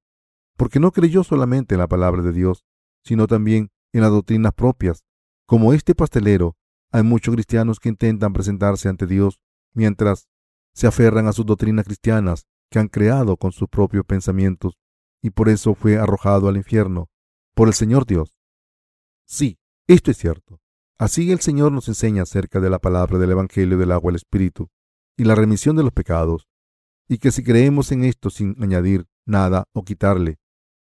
Porque 0.57 0.79
no 0.79 0.91
creyó 0.91 1.23
solamente 1.23 1.75
en 1.75 1.79
la 1.79 1.87
palabra 1.87 2.21
de 2.21 2.31
Dios, 2.31 2.65
sino 3.03 3.27
también 3.27 3.71
en 3.91 4.01
las 4.01 4.11
doctrinas 4.11 4.53
propias 4.53 5.03
como 5.45 5.73
este 5.73 5.93
pastelero, 5.93 6.55
hay 6.91 7.03
muchos 7.03 7.33
cristianos 7.33 7.79
que 7.79 7.89
intentan 7.89 8.33
presentarse 8.33 8.87
ante 8.87 9.05
Dios 9.05 9.39
mientras 9.73 10.27
se 10.73 10.87
aferran 10.87 11.27
a 11.27 11.33
sus 11.33 11.45
doctrinas 11.45 11.85
cristianas 11.85 12.47
que 12.69 12.79
han 12.79 12.87
creado 12.87 13.37
con 13.37 13.51
sus 13.51 13.67
propios 13.67 14.05
pensamientos 14.05 14.79
y 15.21 15.31
por 15.31 15.49
eso 15.49 15.75
fue 15.75 15.97
arrojado 15.97 16.47
al 16.47 16.57
infierno 16.57 17.09
por 17.53 17.67
el 17.67 17.73
Señor 17.73 18.05
Dios. 18.05 18.35
Sí, 19.25 19.59
esto 19.87 20.11
es 20.11 20.17
cierto. 20.17 20.59
Así 20.97 21.31
el 21.31 21.39
Señor 21.39 21.71
nos 21.71 21.87
enseña 21.87 22.23
acerca 22.23 22.59
de 22.59 22.69
la 22.69 22.79
palabra 22.79 23.17
del 23.19 23.31
Evangelio 23.31 23.77
del 23.77 23.91
agua 23.91 24.11
el 24.11 24.15
Espíritu 24.15 24.69
y 25.17 25.25
la 25.25 25.35
remisión 25.35 25.75
de 25.75 25.83
los 25.83 25.91
pecados, 25.91 26.47
y 27.07 27.17
que 27.17 27.31
si 27.31 27.43
creemos 27.43 27.91
en 27.91 28.03
esto 28.05 28.29
sin 28.29 28.55
añadir 28.63 29.05
nada 29.25 29.65
o 29.73 29.83
quitarle, 29.83 30.39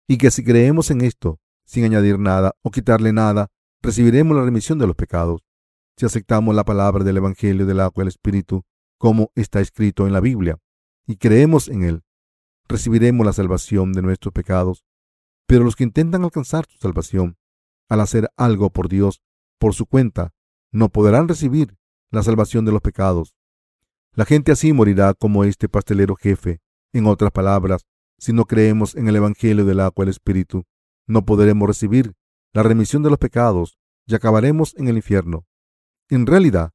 y 0.08 0.18
que 0.18 0.32
si 0.32 0.44
creemos 0.44 0.92
en 0.92 1.02
esto 1.02 1.40
sin 1.66 1.86
añadir 1.86 2.20
nada 2.20 2.56
o 2.62 2.72
quitarle 2.72 3.14
nada, 3.14 3.50
recibiremos 3.82 4.36
la 4.36 4.44
remisión 4.44 4.80
de 4.80 4.88
los 4.88 4.96
pecados 4.96 5.44
si 5.98 6.06
aceptamos 6.06 6.56
la 6.56 6.64
palabra 6.64 7.04
del 7.04 7.18
Evangelio 7.18 7.66
del 7.66 7.80
agua 7.80 8.02
y 8.02 8.02
el 8.04 8.08
Espíritu, 8.08 8.66
como 8.98 9.32
está 9.36 9.62
escrito 9.62 10.08
en 10.08 10.14
la 10.14 10.20
Biblia. 10.20 10.58
y 11.06 11.18
creemos 11.18 11.68
en 11.68 11.84
Él, 11.84 12.04
recibiremos 12.70 13.26
la 13.26 13.34
salvación 13.34 13.92
de 13.92 14.02
nuestros 14.02 14.34
pecados. 14.34 14.86
Pero 15.46 15.66
los 15.66 15.76
que 15.76 15.84
intentan 15.84 16.24
alcanzar 16.24 16.66
su 16.66 16.78
salvación 16.78 17.38
al 17.90 18.00
hacer 18.00 18.32
algo 18.38 18.70
por 18.70 18.88
Dios 18.88 19.22
por 19.60 19.74
su 19.74 19.86
cuenta, 19.86 20.34
no 20.72 20.88
podrán 20.88 21.28
recibir 21.28 21.78
la 22.10 22.24
salvación 22.24 22.64
de 22.64 22.72
los 22.72 22.82
pecados. 22.82 23.36
La 24.14 24.24
gente 24.24 24.54
así 24.54 24.72
morirá 24.72 25.14
como 25.14 25.44
este 25.44 25.68
pastelero 25.68 26.16
jefe. 26.16 26.62
En 26.94 27.06
otras 27.06 27.32
palabras, 27.32 27.86
si 28.24 28.32
no 28.32 28.46
creemos 28.46 28.96
en 28.96 29.10
el 29.10 29.18
Evangelio 29.18 29.66
del 29.66 29.82
agua 29.82 29.96
y 29.98 30.04
el 30.04 30.10
Espíritu, 30.10 30.64
no 31.06 31.26
podremos 31.26 31.68
recibir 31.68 32.14
la 32.54 32.64
remisión 32.64 33.04
de 33.04 33.10
los 33.10 33.20
pecados 33.20 33.78
y 34.06 34.16
acabaremos 34.16 34.74
en 34.78 34.88
el 34.88 34.96
infierno. 34.96 35.46
En 36.08 36.26
realidad, 36.26 36.72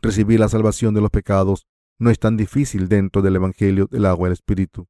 recibir 0.00 0.38
la 0.38 0.48
salvación 0.48 0.94
de 0.94 1.00
los 1.00 1.10
pecados 1.10 1.66
no 1.98 2.10
es 2.10 2.20
tan 2.20 2.36
difícil 2.36 2.88
dentro 2.88 3.20
del 3.20 3.34
Evangelio 3.34 3.88
del 3.88 4.06
agua 4.06 4.28
y 4.28 4.30
el 4.30 4.34
Espíritu. 4.34 4.86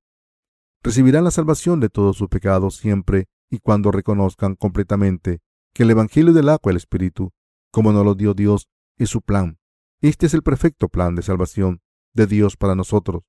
Recibirán 0.83 1.25
la 1.25 1.31
salvación 1.31 1.81
de 1.81 1.89
todos 1.89 2.19
sus 2.19 2.29
pecados 2.29 2.77
siempre 2.77 3.29
y 3.49 3.61
cuando 3.61 3.91
reconozcan 3.91 4.55
completamente 4.55 5.41
que 5.73 5.85
el 5.85 5.93
Evangelio 5.93 6.35
del 6.35 6.51
agua 6.51 6.61
y 6.67 6.71
el 6.73 6.77
Espíritu, 6.77 7.33
como 7.71 7.91
nos 7.91 8.05
lo 8.05 8.15
dio 8.15 8.35
Dios, 8.35 8.69
es 8.99 9.09
su 9.09 9.23
plan. 9.23 9.57
Este 10.03 10.27
es 10.27 10.35
el 10.35 10.43
perfecto 10.43 10.91
plan 10.91 11.15
de 11.15 11.23
salvación 11.23 11.81
de 12.13 12.27
Dios 12.27 12.59
para 12.59 12.75
nosotros. 12.75 13.23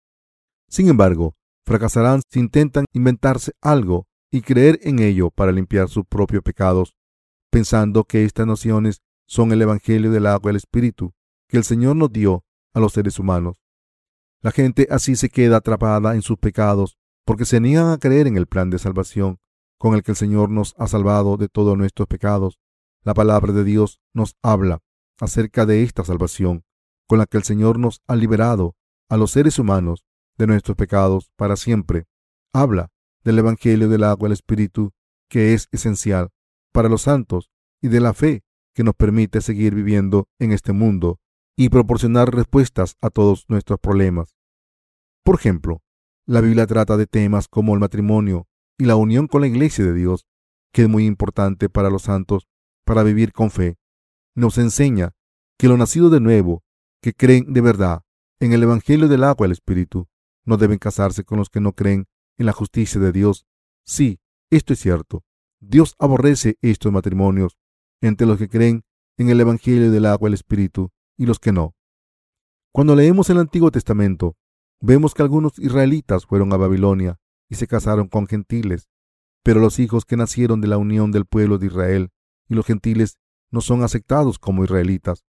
Sin 0.67 0.89
embargo, 0.89 1.37
fracasarán 1.65 2.21
si 2.29 2.39
intentan 2.39 2.85
inventarse 2.93 3.53
algo 3.61 4.07
y 4.31 4.41
creer 4.41 4.79
en 4.83 4.99
ello 4.99 5.29
para 5.29 5.51
limpiar 5.51 5.89
sus 5.89 6.05
propios 6.05 6.43
pecados, 6.43 6.95
pensando 7.51 8.03
que 8.03 8.25
estas 8.25 8.47
nociones 8.47 9.01
son 9.27 9.51
el 9.51 9.61
Evangelio 9.61 10.11
del 10.11 10.27
agua 10.27 10.49
y 10.49 10.53
el 10.53 10.57
Espíritu 10.57 11.13
que 11.47 11.57
el 11.57 11.63
Señor 11.63 11.95
nos 11.95 12.11
dio 12.11 12.43
a 12.73 12.79
los 12.79 12.93
seres 12.93 13.19
humanos. 13.19 13.61
La 14.41 14.51
gente 14.51 14.87
así 14.89 15.15
se 15.15 15.29
queda 15.29 15.57
atrapada 15.57 16.15
en 16.15 16.21
sus 16.21 16.37
pecados 16.37 16.97
porque 17.25 17.45
se 17.45 17.61
niegan 17.61 17.91
a 17.91 17.97
creer 17.97 18.27
en 18.27 18.37
el 18.37 18.47
plan 18.47 18.69
de 18.69 18.79
salvación 18.79 19.39
con 19.77 19.95
el 19.95 20.03
que 20.03 20.11
el 20.11 20.17
Señor 20.17 20.49
nos 20.49 20.75
ha 20.77 20.87
salvado 20.87 21.37
de 21.37 21.47
todos 21.47 21.77
nuestros 21.77 22.07
pecados. 22.07 22.59
La 23.03 23.13
palabra 23.13 23.53
de 23.53 23.63
Dios 23.63 23.99
nos 24.13 24.35
habla 24.41 24.79
acerca 25.19 25.65
de 25.65 25.83
esta 25.83 26.03
salvación 26.03 26.65
con 27.07 27.19
la 27.19 27.25
que 27.25 27.37
el 27.37 27.43
Señor 27.43 27.79
nos 27.79 28.01
ha 28.07 28.15
liberado 28.15 28.75
a 29.09 29.17
los 29.17 29.31
seres 29.31 29.59
humanos 29.59 30.03
de 30.37 30.47
nuestros 30.47 30.75
pecados 30.77 31.31
para 31.35 31.55
siempre. 31.55 32.05
Habla 32.53 32.91
del 33.23 33.39
Evangelio 33.39 33.89
del 33.89 34.03
agua 34.03 34.27
el 34.27 34.33
Espíritu, 34.33 34.91
que 35.29 35.53
es 35.53 35.67
esencial 35.71 36.29
para 36.71 36.89
los 36.89 37.03
santos, 37.03 37.49
y 37.81 37.89
de 37.89 37.99
la 37.99 38.13
fe 38.13 38.43
que 38.73 38.83
nos 38.83 38.95
permite 38.95 39.41
seguir 39.41 39.75
viviendo 39.75 40.27
en 40.39 40.51
este 40.51 40.73
mundo 40.73 41.19
y 41.55 41.69
proporcionar 41.69 42.33
respuestas 42.33 42.95
a 43.01 43.09
todos 43.09 43.45
nuestros 43.47 43.79
problemas. 43.79 44.35
Por 45.23 45.35
ejemplo, 45.35 45.81
la 46.25 46.41
Biblia 46.41 46.65
trata 46.65 46.97
de 46.97 47.05
temas 47.05 47.47
como 47.47 47.73
el 47.73 47.79
matrimonio 47.79 48.47
y 48.77 48.85
la 48.85 48.95
unión 48.95 49.27
con 49.27 49.41
la 49.41 49.47
iglesia 49.47 49.85
de 49.85 49.93
Dios, 49.93 50.25
que 50.73 50.83
es 50.83 50.89
muy 50.89 51.05
importante 51.05 51.69
para 51.69 51.89
los 51.89 52.03
santos 52.03 52.47
para 52.85 53.03
vivir 53.03 53.31
con 53.31 53.51
fe. 53.51 53.77
Nos 54.35 54.57
enseña 54.57 55.11
que 55.57 55.67
los 55.67 55.77
nacidos 55.77 56.11
de 56.11 56.19
nuevo, 56.19 56.63
que 57.01 57.13
creen 57.13 57.53
de 57.53 57.61
verdad 57.61 58.01
en 58.39 58.53
el 58.53 58.63
Evangelio 58.63 59.07
del 59.07 59.23
agua 59.23 59.45
y 59.45 59.49
el 59.49 59.51
Espíritu, 59.51 60.07
no 60.45 60.57
deben 60.57 60.77
casarse 60.77 61.23
con 61.23 61.37
los 61.37 61.49
que 61.49 61.61
no 61.61 61.73
creen 61.73 62.07
en 62.37 62.45
la 62.45 62.53
justicia 62.53 62.99
de 62.99 63.11
Dios. 63.11 63.45
Sí, 63.85 64.19
esto 64.49 64.73
es 64.73 64.79
cierto. 64.79 65.23
Dios 65.59 65.95
aborrece 65.99 66.57
estos 66.61 66.91
matrimonios 66.91 67.57
entre 68.01 68.27
los 68.27 68.37
que 68.37 68.49
creen 68.49 68.83
en 69.17 69.29
el 69.29 69.39
Evangelio 69.39 69.91
del 69.91 70.05
agua 70.05 70.27
y 70.27 70.31
el 70.31 70.33
Espíritu 70.33 70.91
y 71.17 71.25
los 71.25 71.39
que 71.39 71.51
no. 71.51 71.75
Cuando 72.73 72.95
leemos 72.95 73.29
el 73.29 73.37
Antiguo 73.37 73.71
Testamento, 73.71 74.35
vemos 74.81 75.13
que 75.13 75.21
algunos 75.21 75.57
israelitas 75.59 76.25
fueron 76.25 76.51
a 76.53 76.57
Babilonia 76.57 77.19
y 77.49 77.55
se 77.55 77.67
casaron 77.67 78.07
con 78.07 78.27
gentiles, 78.27 78.89
pero 79.43 79.59
los 79.59 79.79
hijos 79.79 80.05
que 80.05 80.17
nacieron 80.17 80.59
de 80.59 80.67
la 80.67 80.77
unión 80.77 81.11
del 81.11 81.25
pueblo 81.25 81.57
de 81.57 81.67
Israel 81.67 82.09
y 82.49 82.55
los 82.55 82.65
gentiles 82.65 83.17
no 83.51 83.61
son 83.61 83.83
aceptados 83.83 84.39
como 84.39 84.63
israelitas. 84.63 85.23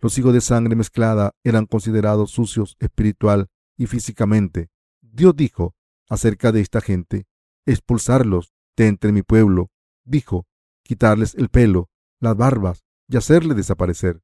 Los 0.00 0.18
hijos 0.18 0.32
de 0.32 0.40
sangre 0.40 0.74
mezclada 0.74 1.32
eran 1.44 1.66
considerados 1.66 2.30
sucios 2.30 2.76
espiritual 2.80 3.48
y 3.82 3.86
físicamente. 3.86 4.70
Dios 5.00 5.34
dijo 5.34 5.74
acerca 6.08 6.52
de 6.52 6.60
esta 6.60 6.80
gente, 6.80 7.26
expulsarlos 7.66 8.52
de 8.76 8.86
entre 8.86 9.10
mi 9.10 9.22
pueblo, 9.22 9.70
dijo, 10.04 10.46
quitarles 10.84 11.34
el 11.34 11.48
pelo, 11.48 11.90
las 12.20 12.36
barbas 12.36 12.84
y 13.08 13.16
hacerle 13.16 13.54
desaparecer. 13.54 14.22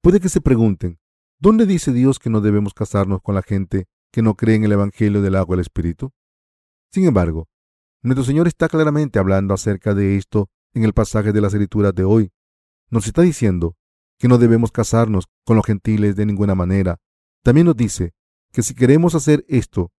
Puede 0.00 0.20
que 0.20 0.28
se 0.28 0.40
pregunten, 0.40 1.00
¿dónde 1.40 1.66
dice 1.66 1.92
Dios 1.92 2.20
que 2.20 2.30
no 2.30 2.40
debemos 2.40 2.72
casarnos 2.72 3.20
con 3.20 3.34
la 3.34 3.42
gente 3.42 3.86
que 4.12 4.22
no 4.22 4.36
cree 4.36 4.54
en 4.54 4.64
el 4.64 4.72
Evangelio 4.72 5.22
del 5.22 5.34
agua 5.34 5.56
y 5.56 5.58
el 5.58 5.62
Espíritu? 5.62 6.12
Sin 6.92 7.04
embargo, 7.04 7.48
nuestro 8.02 8.24
Señor 8.24 8.46
está 8.46 8.68
claramente 8.68 9.18
hablando 9.18 9.54
acerca 9.54 9.92
de 9.92 10.16
esto 10.16 10.50
en 10.72 10.84
el 10.84 10.92
pasaje 10.92 11.32
de 11.32 11.40
las 11.40 11.52
Escrituras 11.52 11.94
de 11.94 12.04
hoy. 12.04 12.30
Nos 12.90 13.08
está 13.08 13.22
diciendo 13.22 13.76
que 14.18 14.28
no 14.28 14.38
debemos 14.38 14.70
casarnos 14.70 15.26
con 15.44 15.56
los 15.56 15.66
gentiles 15.66 16.14
de 16.14 16.26
ninguna 16.26 16.54
manera. 16.54 17.00
También 17.42 17.66
nos 17.66 17.76
dice 17.76 18.14
que 18.58 18.64
si 18.64 18.74
queremos 18.74 19.14
hacer 19.14 19.44
esto, 19.46 19.92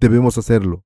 debemos 0.00 0.38
hacerlo. 0.38 0.82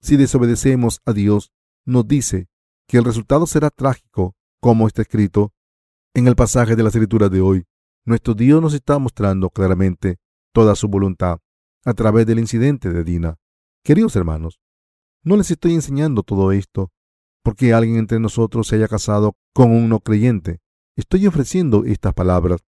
Si 0.00 0.16
desobedecemos 0.16 1.00
a 1.06 1.12
Dios, 1.12 1.52
nos 1.86 2.08
dice 2.08 2.48
que 2.88 2.96
el 2.98 3.04
resultado 3.04 3.46
será 3.46 3.70
trágico, 3.70 4.34
como 4.60 4.88
está 4.88 5.02
escrito 5.02 5.52
en 6.14 6.26
el 6.26 6.34
pasaje 6.34 6.74
de 6.74 6.82
las 6.82 6.96
Escrituras 6.96 7.30
de 7.30 7.42
hoy. 7.42 7.64
Nuestro 8.04 8.34
Dios 8.34 8.60
nos 8.60 8.74
está 8.74 8.98
mostrando 8.98 9.50
claramente 9.50 10.18
toda 10.52 10.74
su 10.74 10.88
voluntad 10.88 11.38
a 11.84 11.94
través 11.94 12.26
del 12.26 12.40
incidente 12.40 12.92
de 12.92 13.04
Dina. 13.04 13.38
Queridos 13.84 14.16
hermanos, 14.16 14.58
no 15.22 15.36
les 15.36 15.48
estoy 15.48 15.74
enseñando 15.74 16.24
todo 16.24 16.50
esto 16.50 16.90
porque 17.44 17.72
alguien 17.72 17.98
entre 17.98 18.18
nosotros 18.18 18.66
se 18.66 18.74
haya 18.74 18.88
casado 18.88 19.36
con 19.54 19.70
un 19.70 19.88
no 19.88 20.00
creyente. 20.00 20.60
Estoy 20.96 21.24
ofreciendo 21.28 21.84
estas 21.84 22.14
palabras 22.14 22.64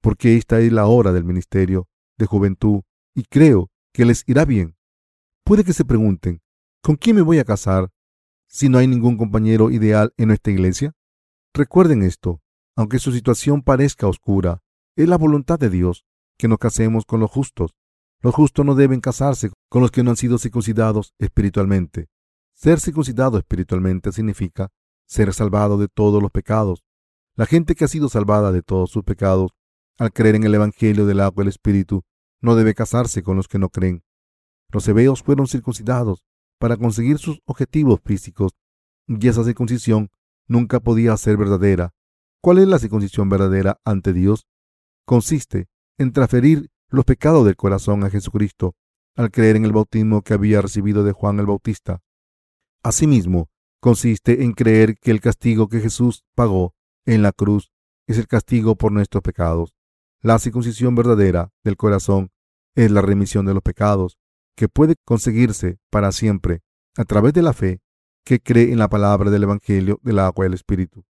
porque 0.00 0.38
esta 0.38 0.58
es 0.60 0.72
la 0.72 0.86
hora 0.86 1.12
del 1.12 1.24
ministerio 1.24 1.86
de 2.16 2.24
juventud 2.24 2.80
y 3.14 3.24
creo 3.24 3.70
que 3.92 4.04
les 4.04 4.28
irá 4.28 4.44
bien. 4.44 4.76
Puede 5.44 5.64
que 5.64 5.72
se 5.72 5.84
pregunten, 5.84 6.42
¿con 6.82 6.96
quién 6.96 7.16
me 7.16 7.22
voy 7.22 7.38
a 7.38 7.44
casar 7.44 7.90
si 8.46 8.68
no 8.68 8.78
hay 8.78 8.86
ningún 8.86 9.16
compañero 9.16 9.70
ideal 9.70 10.12
en 10.16 10.28
nuestra 10.28 10.52
iglesia? 10.52 10.92
Recuerden 11.52 12.02
esto, 12.02 12.40
aunque 12.76 12.98
su 12.98 13.12
situación 13.12 13.62
parezca 13.62 14.06
oscura, 14.06 14.62
es 14.96 15.08
la 15.08 15.18
voluntad 15.18 15.58
de 15.58 15.70
Dios 15.70 16.04
que 16.38 16.48
nos 16.48 16.58
casemos 16.58 17.04
con 17.04 17.20
los 17.20 17.30
justos. 17.30 17.74
Los 18.20 18.34
justos 18.34 18.64
no 18.64 18.74
deben 18.74 19.00
casarse 19.00 19.50
con 19.68 19.82
los 19.82 19.90
que 19.90 20.02
no 20.02 20.10
han 20.10 20.16
sido 20.16 20.38
circuncidados 20.38 21.14
espiritualmente. 21.18 22.08
Ser 22.54 22.80
circuncidado 22.80 23.38
espiritualmente 23.38 24.12
significa 24.12 24.70
ser 25.06 25.32
salvado 25.32 25.78
de 25.78 25.88
todos 25.88 26.22
los 26.22 26.30
pecados. 26.30 26.84
La 27.34 27.46
gente 27.46 27.74
que 27.74 27.84
ha 27.84 27.88
sido 27.88 28.08
salvada 28.08 28.52
de 28.52 28.62
todos 28.62 28.90
sus 28.90 29.02
pecados 29.02 29.52
al 29.98 30.12
creer 30.12 30.36
en 30.36 30.44
el 30.44 30.54
Evangelio 30.54 31.06
del 31.06 31.20
agua 31.20 31.42
y 31.42 31.46
el 31.46 31.48
Espíritu 31.48 32.02
no 32.40 32.56
debe 32.56 32.74
casarse 32.74 33.22
con 33.22 33.36
los 33.36 33.48
que 33.48 33.58
no 33.58 33.68
creen. 33.68 34.02
Los 34.70 34.86
hebreos 34.88 35.22
fueron 35.22 35.46
circuncidados 35.46 36.24
para 36.58 36.76
conseguir 36.76 37.18
sus 37.18 37.40
objetivos 37.44 38.00
físicos 38.04 38.52
y 39.06 39.26
esa 39.28 39.44
circuncisión 39.44 40.10
nunca 40.46 40.80
podía 40.80 41.16
ser 41.16 41.36
verdadera. 41.36 41.92
¿Cuál 42.42 42.58
es 42.58 42.68
la 42.68 42.78
circuncisión 42.78 43.28
verdadera 43.28 43.80
ante 43.84 44.12
Dios? 44.12 44.46
consiste 45.10 45.66
en 45.98 46.12
transferir 46.12 46.70
los 46.88 47.04
pecados 47.04 47.44
del 47.44 47.56
corazón 47.56 48.04
a 48.04 48.10
Jesucristo 48.10 48.76
al 49.16 49.32
creer 49.32 49.56
en 49.56 49.64
el 49.64 49.72
bautismo 49.72 50.22
que 50.22 50.34
había 50.34 50.62
recibido 50.62 51.02
de 51.02 51.10
Juan 51.10 51.40
el 51.40 51.46
Bautista. 51.46 52.00
Asimismo, 52.84 53.50
consiste 53.80 54.44
en 54.44 54.52
creer 54.52 54.94
que 55.00 55.10
el 55.10 55.20
castigo 55.20 55.68
que 55.68 55.80
Jesús 55.80 56.22
pagó 56.36 56.74
en 57.06 57.22
la 57.22 57.32
cruz 57.32 57.72
es 58.06 58.18
el 58.18 58.28
castigo 58.28 58.76
por 58.76 58.92
nuestros 58.92 59.20
pecados. 59.20 59.74
La 60.22 60.38
circuncisión 60.38 60.94
verdadera 60.94 61.50
del 61.64 61.78
corazón 61.78 62.30
es 62.74 62.90
la 62.90 63.00
remisión 63.00 63.46
de 63.46 63.54
los 63.54 63.62
pecados, 63.62 64.18
que 64.54 64.68
puede 64.68 64.96
conseguirse 65.06 65.78
para 65.88 66.12
siempre 66.12 66.62
a 66.96 67.04
través 67.04 67.32
de 67.32 67.40
la 67.40 67.54
fe 67.54 67.80
que 68.24 68.38
cree 68.38 68.70
en 68.70 68.78
la 68.78 68.88
palabra 68.88 69.30
del 69.30 69.44
Evangelio 69.44 69.98
del 70.02 70.18
agua 70.18 70.44
y 70.44 70.48
el 70.48 70.54
Espíritu. 70.54 71.06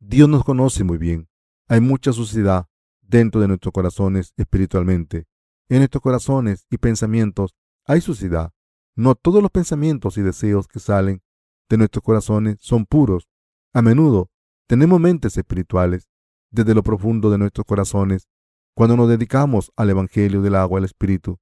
Dios 0.00 0.28
nos 0.28 0.42
conoce 0.42 0.82
muy 0.82 0.98
bien. 0.98 1.28
Hay 1.68 1.80
mucha 1.80 2.12
suciedad 2.12 2.66
dentro 3.00 3.40
de 3.40 3.46
nuestros 3.46 3.72
corazones 3.72 4.32
espiritualmente. 4.36 5.26
En 5.68 5.78
nuestros 5.78 6.02
corazones 6.02 6.66
y 6.68 6.78
pensamientos 6.78 7.54
hay 7.84 8.00
suciedad. 8.00 8.52
No 8.96 9.14
todos 9.14 9.40
los 9.40 9.52
pensamientos 9.52 10.18
y 10.18 10.22
deseos 10.22 10.66
que 10.66 10.80
salen 10.80 11.22
de 11.68 11.78
nuestros 11.78 12.02
corazones 12.02 12.56
son 12.60 12.86
puros. 12.86 13.28
A 13.72 13.82
menudo 13.82 14.30
tenemos 14.66 14.98
mentes 14.98 15.36
espirituales 15.36 16.08
desde 16.52 16.74
lo 16.74 16.82
profundo 16.82 17.30
de 17.30 17.38
nuestros 17.38 17.66
corazones 17.66 18.28
cuando 18.74 18.96
nos 18.96 19.08
dedicamos 19.08 19.72
al 19.76 19.90
Evangelio 19.90 20.40
del 20.40 20.54
agua 20.54 20.78
y 20.78 20.80
el 20.80 20.84
Espíritu. 20.84 21.38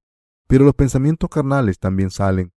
Pero 0.47 0.65
los 0.65 0.73
pensamientos 0.73 1.29
carnales 1.29 1.79
también 1.79 2.09
salen 2.09 2.51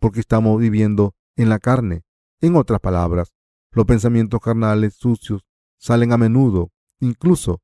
porque 0.00 0.20
estamos 0.20 0.60
viviendo 0.60 1.14
en 1.36 1.48
la 1.48 1.58
carne. 1.58 2.02
En 2.40 2.56
otras 2.56 2.80
palabras, 2.80 3.32
los 3.72 3.86
pensamientos 3.86 4.40
carnales 4.40 4.94
sucios 4.94 5.46
salen 5.78 6.12
a 6.12 6.18
menudo, 6.18 6.70
incluso 7.00 7.62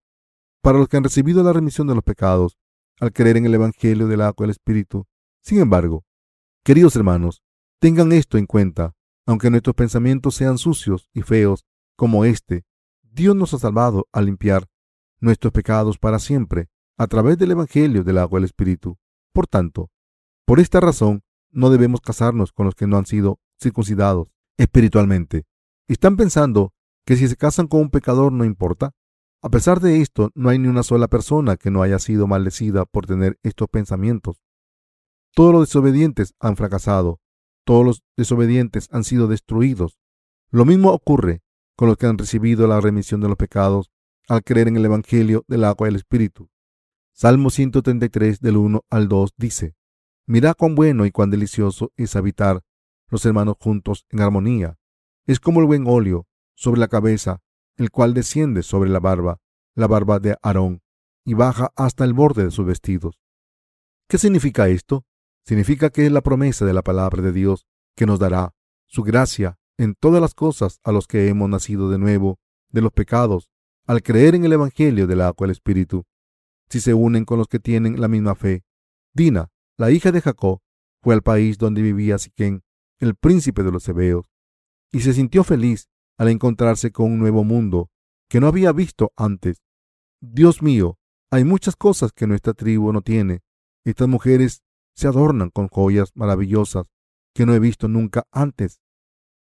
para 0.62 0.78
los 0.78 0.88
que 0.88 0.96
han 0.96 1.04
recibido 1.04 1.42
la 1.42 1.52
remisión 1.52 1.86
de 1.86 1.94
los 1.94 2.04
pecados, 2.04 2.56
al 3.00 3.12
creer 3.12 3.38
en 3.38 3.46
el 3.46 3.54
Evangelio 3.54 4.08
del 4.08 4.20
agua 4.20 4.44
del 4.44 4.50
Espíritu. 4.50 5.06
Sin 5.42 5.58
embargo, 5.58 6.04
queridos 6.64 6.96
hermanos, 6.96 7.42
tengan 7.78 8.12
esto 8.12 8.38
en 8.38 8.46
cuenta. 8.46 8.94
Aunque 9.26 9.50
nuestros 9.50 9.76
pensamientos 9.76 10.34
sean 10.34 10.58
sucios 10.58 11.08
y 11.12 11.22
feos 11.22 11.64
como 11.96 12.24
este, 12.24 12.64
Dios 13.12 13.34
nos 13.34 13.52
ha 13.54 13.58
salvado 13.58 14.08
al 14.12 14.26
limpiar 14.26 14.68
nuestros 15.20 15.52
pecados 15.52 15.98
para 15.98 16.18
siempre 16.20 16.68
a 16.96 17.08
través 17.08 17.38
del 17.38 17.50
Evangelio 17.50 18.04
del 18.04 18.18
agua 18.18 18.38
del 18.38 18.44
Espíritu. 18.44 18.98
Por 19.32 19.46
tanto, 19.46 19.90
por 20.46 20.60
esta 20.60 20.80
razón, 20.80 21.22
no 21.50 21.70
debemos 21.70 22.00
casarnos 22.00 22.52
con 22.52 22.66
los 22.66 22.74
que 22.74 22.86
no 22.86 22.96
han 22.96 23.06
sido 23.06 23.40
circuncidados 23.60 24.28
espiritualmente. 24.58 25.44
¿Están 25.88 26.16
pensando 26.16 26.72
que 27.04 27.16
si 27.16 27.26
se 27.26 27.36
casan 27.36 27.66
con 27.66 27.80
un 27.80 27.90
pecador 27.90 28.32
no 28.32 28.44
importa? 28.44 28.92
A 29.42 29.48
pesar 29.48 29.80
de 29.80 30.00
esto, 30.00 30.30
no 30.34 30.48
hay 30.50 30.58
ni 30.58 30.68
una 30.68 30.82
sola 30.82 31.08
persona 31.08 31.56
que 31.56 31.70
no 31.70 31.82
haya 31.82 31.98
sido 31.98 32.26
maldecida 32.26 32.84
por 32.84 33.06
tener 33.06 33.40
estos 33.42 33.68
pensamientos. 33.68 34.40
Todos 35.34 35.52
los 35.52 35.68
desobedientes 35.68 36.34
han 36.38 36.56
fracasado, 36.56 37.20
todos 37.64 37.84
los 37.84 38.02
desobedientes 38.16 38.88
han 38.92 39.02
sido 39.02 39.26
destruidos. 39.26 39.98
Lo 40.50 40.64
mismo 40.64 40.90
ocurre 40.92 41.42
con 41.80 41.88
los 41.88 41.96
que 41.96 42.06
han 42.06 42.18
recibido 42.18 42.66
la 42.66 42.78
remisión 42.78 43.22
de 43.22 43.28
los 43.28 43.38
pecados 43.38 43.90
al 44.28 44.44
creer 44.44 44.68
en 44.68 44.76
el 44.76 44.84
Evangelio 44.84 45.46
del 45.48 45.64
agua 45.64 45.88
y 45.88 45.88
el 45.88 45.96
Espíritu. 45.96 46.50
Salmo 47.14 47.48
133 47.48 48.38
del 48.40 48.58
1 48.58 48.84
al 48.90 49.08
2 49.08 49.30
dice, 49.38 49.76
Mira 50.26 50.52
cuán 50.52 50.74
bueno 50.74 51.06
y 51.06 51.10
cuán 51.10 51.30
delicioso 51.30 51.90
es 51.96 52.16
habitar 52.16 52.60
los 53.08 53.24
hermanos 53.24 53.54
juntos 53.58 54.04
en 54.10 54.20
armonía. 54.20 54.76
Es 55.24 55.40
como 55.40 55.60
el 55.60 55.66
buen 55.66 55.84
óleo 55.86 56.26
sobre 56.54 56.80
la 56.80 56.88
cabeza 56.88 57.40
el 57.78 57.90
cual 57.90 58.12
desciende 58.12 58.62
sobre 58.62 58.90
la 58.90 59.00
barba, 59.00 59.38
la 59.74 59.86
barba 59.86 60.18
de 60.18 60.36
Aarón, 60.42 60.82
y 61.24 61.32
baja 61.32 61.72
hasta 61.76 62.04
el 62.04 62.12
borde 62.12 62.44
de 62.44 62.50
sus 62.50 62.66
vestidos. 62.66 63.18
¿Qué 64.06 64.18
significa 64.18 64.68
esto? 64.68 65.06
Significa 65.46 65.88
que 65.88 66.04
es 66.04 66.12
la 66.12 66.20
promesa 66.20 66.66
de 66.66 66.74
la 66.74 66.82
palabra 66.82 67.22
de 67.22 67.32
Dios 67.32 67.64
que 67.96 68.04
nos 68.04 68.18
dará 68.18 68.52
su 68.84 69.02
gracia 69.02 69.58
en 69.80 69.94
todas 69.94 70.20
las 70.20 70.34
cosas 70.34 70.78
a 70.84 70.92
los 70.92 71.06
que 71.06 71.28
hemos 71.28 71.48
nacido 71.48 71.88
de 71.88 71.98
nuevo 71.98 72.38
de 72.68 72.82
los 72.82 72.92
pecados 72.92 73.48
al 73.86 74.02
creer 74.02 74.34
en 74.34 74.44
el 74.44 74.52
Evangelio 74.52 75.06
del 75.06 75.22
agua 75.22 75.46
del 75.46 75.52
Espíritu. 75.52 76.04
Si 76.68 76.80
se 76.80 76.92
unen 76.92 77.24
con 77.24 77.38
los 77.38 77.48
que 77.48 77.60
tienen 77.60 77.98
la 77.98 78.06
misma 78.06 78.34
fe. 78.34 78.62
Dina, 79.14 79.48
la 79.78 79.90
hija 79.90 80.12
de 80.12 80.20
Jacob, 80.20 80.60
fue 81.02 81.14
al 81.14 81.22
país 81.22 81.56
donde 81.56 81.80
vivía 81.80 82.18
Siquén, 82.18 82.62
el 82.98 83.14
príncipe 83.14 83.62
de 83.62 83.72
los 83.72 83.88
Hebeos, 83.88 84.26
y 84.92 85.00
se 85.00 85.14
sintió 85.14 85.44
feliz 85.44 85.88
al 86.18 86.28
encontrarse 86.28 86.92
con 86.92 87.06
un 87.06 87.18
nuevo 87.18 87.42
mundo 87.42 87.88
que 88.28 88.38
no 88.38 88.48
había 88.48 88.72
visto 88.72 89.14
antes. 89.16 89.62
Dios 90.20 90.60
mío, 90.60 90.98
hay 91.30 91.44
muchas 91.44 91.74
cosas 91.74 92.12
que 92.12 92.26
nuestra 92.26 92.52
tribu 92.52 92.92
no 92.92 93.00
tiene. 93.00 93.40
Estas 93.84 94.08
mujeres 94.08 94.62
se 94.94 95.08
adornan 95.08 95.48
con 95.48 95.68
joyas 95.68 96.10
maravillosas 96.14 96.84
que 97.34 97.46
no 97.46 97.54
he 97.54 97.58
visto 97.58 97.88
nunca 97.88 98.24
antes. 98.30 98.78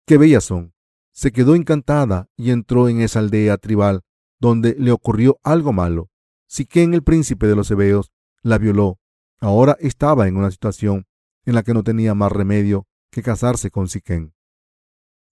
¡Qué 0.06 0.18
bellas 0.18 0.44
son! 0.44 0.74
Se 1.12 1.32
quedó 1.32 1.56
encantada 1.56 2.30
y 2.36 2.52
entró 2.52 2.90
en 2.90 3.02
esa 3.02 3.20
aldea 3.20 3.58
tribal 3.58 4.02
donde 4.40 4.76
le 4.80 4.92
ocurrió 4.92 5.40
algo 5.44 5.72
malo. 5.72 6.10
Siquén, 6.48 6.94
el 6.94 7.04
príncipe 7.04 7.48
de 7.48 7.56
los 7.56 7.70
hebeos, 7.70 8.12
la 8.42 8.58
violó. 8.58 9.00
Ahora 9.40 9.78
estaba 9.80 10.28
en 10.28 10.36
una 10.36 10.52
situación 10.52 11.06
en 11.46 11.56
la 11.56 11.64
que 11.64 11.74
no 11.74 11.84
tenía 11.84 12.16
más 12.16 12.32
remedio 12.32 12.88
que 13.12 13.22
casarse 13.22 13.72
con 13.72 13.88
Siquén. 13.88 14.34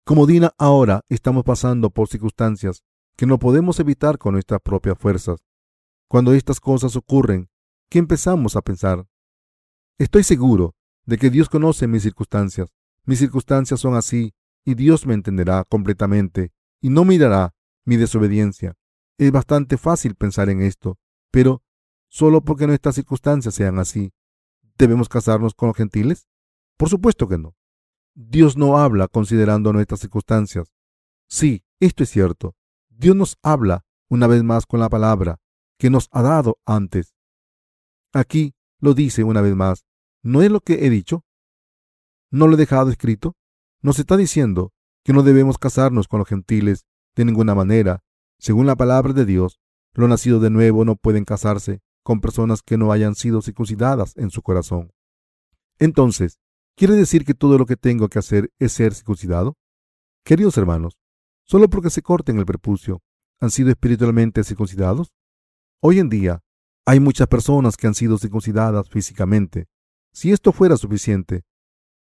Como 0.05 0.27
Dina 0.27 0.55
ahora 0.59 1.03
estamos 1.09 1.45
pasando 1.45 1.91
por 1.91 2.09
circunstancias 2.09 2.83
que 3.17 3.27
no 3.27 3.39
podemos 3.39 3.81
evitar 3.81 4.19
con 4.19 4.35
nuestras 4.35 4.61
propias 4.61 4.99
fuerzas. 4.99 5.41
Cuando 6.09 6.33
estas 6.33 6.61
cosas 6.61 6.97
ocurren, 6.97 7.49
¿qué 7.89 7.99
empezamos 7.99 8.57
a 8.57 8.63
pensar? 8.63 9.07
Estoy 9.99 10.23
seguro 10.23 10.75
de 11.05 11.19
que 11.19 11.31
Dios 11.31 11.49
conoce 11.49 11.87
mis 11.87 12.03
circunstancias. 12.03 12.69
Mis 13.05 13.19
circunstancias 13.19 13.81
son 13.81 13.95
así 13.95 14.35
y 14.67 14.75
Dios 14.75 15.07
me 15.07 15.15
entenderá 15.15 15.65
completamente 15.65 16.53
y 16.83 16.91
no 16.91 17.05
mirará 17.05 17.55
mi 17.85 17.97
desobediencia. 17.97 18.75
Es 19.17 19.31
bastante 19.31 19.79
fácil 19.79 20.17
pensar 20.17 20.51
en 20.51 20.61
esto, 20.61 20.99
pero 21.31 21.63
solo 22.09 22.43
porque 22.43 22.67
nuestras 22.67 22.97
circunstancias 22.97 23.55
sean 23.55 23.79
así, 23.79 24.13
¿debemos 24.77 25.09
casarnos 25.09 25.55
con 25.55 25.69
los 25.69 25.77
gentiles? 25.77 26.29
Por 26.77 26.91
supuesto 26.91 27.29
que 27.29 27.39
no. 27.39 27.55
Dios 28.15 28.57
no 28.57 28.77
habla 28.77 29.07
considerando 29.07 29.73
nuestras 29.73 30.01
circunstancias. 30.01 30.75
Sí, 31.29 31.65
esto 31.81 32.03
es 32.03 32.11
cierto. 32.11 32.57
Dios 32.89 33.15
nos 33.15 33.39
habla 33.43 33.85
una 34.09 34.27
vez 34.27 34.43
más 34.43 34.67
con 34.67 34.81
la 34.81 34.89
palabra 34.89 35.39
que 35.79 35.91
nos 35.91 36.09
ha 36.11 36.23
dado 36.23 36.59
antes. 36.65 37.15
Aquí 38.13 38.55
lo 38.81 38.95
dice 38.95 39.23
una 39.23 39.43
vez 39.43 39.55
más. 39.55 39.85
¿No 40.23 40.43
es 40.43 40.51
lo 40.51 40.61
que 40.61 40.87
he 40.87 40.91
dicho? 40.91 41.25
¿No 42.31 42.49
lo 42.49 42.55
he 42.55 42.59
dejado 42.59 42.91
escrito? 42.91 43.37
Nos 43.83 43.99
está 43.99 44.17
diciendo 44.17 44.73
que 45.05 45.13
no 45.13 45.23
debemos 45.23 45.59
casarnos 45.59 46.09
con 46.09 46.19
los 46.19 46.29
gentiles 46.29 46.87
de 47.15 47.25
ninguna 47.25 47.55
manera. 47.55 48.03
Según 48.39 48.67
la 48.67 48.77
palabra 48.77 49.13
de 49.13 49.25
Dios, 49.25 49.61
los 49.95 50.09
nacidos 50.09 50.43
de 50.43 50.51
nuevo 50.51 50.85
no 50.85 50.97
pueden 50.97 51.25
casarse 51.25 51.81
con 52.03 52.21
personas 52.21 52.63
que 52.63 52.77
no 52.77 52.93
hayan 52.93 53.15
sido 53.15 53.43
circuncidadas 53.43 54.17
en 54.17 54.31
su 54.31 54.43
corazón. 54.43 54.93
Entonces, 55.79 56.39
¿Quiere 56.79 56.93
decir 56.93 57.25
que 57.25 57.33
todo 57.33 57.57
lo 57.57 57.65
que 57.65 57.77
tengo 57.77 58.11
que 58.11 58.19
hacer 58.19 58.53
es 58.59 58.73
ser 58.73 58.93
circuncidado? 58.93 59.57
Queridos 60.27 60.59
hermanos, 60.59 60.99
solo 61.43 61.71
porque 61.71 61.89
se 61.89 62.03
corten 62.03 62.39
el 62.39 62.45
prepucio, 62.45 63.01
¿han 63.41 63.51
sido 63.51 63.71
espiritualmente 63.71 64.45
circuncidados? 64.45 65.11
Hoy 65.81 66.01
en 66.01 66.11
día, 66.11 66.43
hay 66.85 67.01
muchas 67.01 67.29
personas 67.29 67.79
que 67.79 67.87
han 67.87 67.95
sido 67.95 68.19
circuncidadas 68.19 68.91
físicamente. 68.91 69.69
Si 70.13 70.33
esto 70.33 70.53
fuera 70.53 70.77
suficiente, 70.77 71.45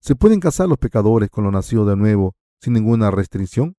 ¿se 0.01 0.15
pueden 0.15 0.39
casar 0.39 0.67
los 0.67 0.79
pecadores 0.79 1.29
con 1.29 1.43
los 1.43 1.53
nacidos 1.53 1.87
de 1.87 1.95
nuevo 1.95 2.35
sin 2.59 2.73
ninguna 2.73 3.11
restricción? 3.11 3.75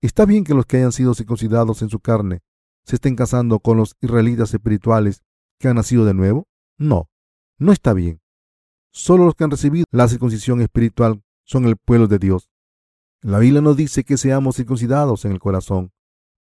¿Está 0.00 0.24
bien 0.24 0.44
que 0.44 0.54
los 0.54 0.66
que 0.66 0.78
hayan 0.78 0.92
sido 0.92 1.14
circuncidados 1.14 1.82
en 1.82 1.90
su 1.90 2.00
carne 2.00 2.40
se 2.84 2.96
estén 2.96 3.14
casando 3.16 3.60
con 3.60 3.76
los 3.76 3.96
israelitas 4.00 4.52
espirituales 4.52 5.22
que 5.58 5.68
han 5.68 5.76
nacido 5.76 6.04
de 6.04 6.14
nuevo? 6.14 6.48
No, 6.78 7.08
no 7.58 7.72
está 7.72 7.92
bien. 7.92 8.20
Solo 8.90 9.24
los 9.24 9.34
que 9.34 9.44
han 9.44 9.50
recibido 9.50 9.84
la 9.90 10.08
circuncisión 10.08 10.60
espiritual 10.60 11.22
son 11.44 11.66
el 11.66 11.76
pueblo 11.76 12.06
de 12.06 12.18
Dios. 12.18 12.50
La 13.20 13.38
Biblia 13.38 13.60
nos 13.60 13.76
dice 13.76 14.04
que 14.04 14.16
seamos 14.16 14.56
circuncidados 14.56 15.24
en 15.24 15.32
el 15.32 15.40
corazón. 15.40 15.92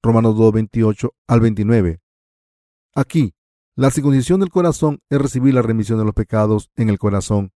Romanos 0.02 0.38
2, 0.38 0.54
28 0.54 1.14
al 1.28 1.40
29. 1.42 2.00
Aquí, 2.96 3.34
la 3.76 3.92
circuncisión 3.92 4.40
del 4.40 4.50
corazón 4.50 5.00
es 5.10 5.22
recibir 5.22 5.54
la 5.54 5.62
remisión 5.62 6.00
de 6.00 6.06
los 6.06 6.14
pecados 6.14 6.70
en 6.76 6.90
el 6.90 6.98
corazón 6.98 7.52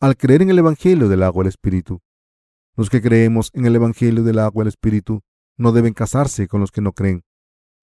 al 0.00 0.16
creer 0.16 0.42
en 0.42 0.50
el 0.50 0.58
Evangelio 0.58 1.08
del 1.08 1.22
agua 1.22 1.42
del 1.42 1.50
Espíritu. 1.50 2.00
Los 2.76 2.90
que 2.90 3.00
creemos 3.00 3.50
en 3.54 3.66
el 3.66 3.76
Evangelio 3.76 4.22
del 4.22 4.38
agua 4.38 4.62
del 4.62 4.68
Espíritu 4.68 5.22
no 5.56 5.72
deben 5.72 5.94
casarse 5.94 6.48
con 6.48 6.60
los 6.60 6.70
que 6.70 6.82
no 6.82 6.92
creen. 6.92 7.24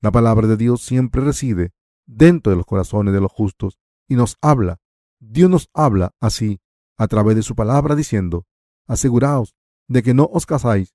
La 0.02 0.12
palabra 0.12 0.48
de 0.48 0.58
Dios 0.58 0.82
siempre 0.84 1.22
reside 1.22 1.72
dentro 2.06 2.52
de 2.52 2.58
los 2.58 2.66
corazones 2.66 3.14
de 3.14 3.22
los 3.22 3.32
justos 3.32 3.80
y 4.08 4.16
nos 4.16 4.38
habla 4.42 4.80
Dios 5.26 5.50
nos 5.50 5.70
habla 5.74 6.14
así 6.20 6.60
a 6.98 7.08
través 7.08 7.36
de 7.36 7.44
su 7.44 7.56
palabra 7.56 7.96
diciendo, 7.96 8.46
aseguraos 8.88 9.56
de 9.88 10.04
que 10.04 10.14
no 10.14 10.26
os 10.26 10.46
casáis 10.46 10.94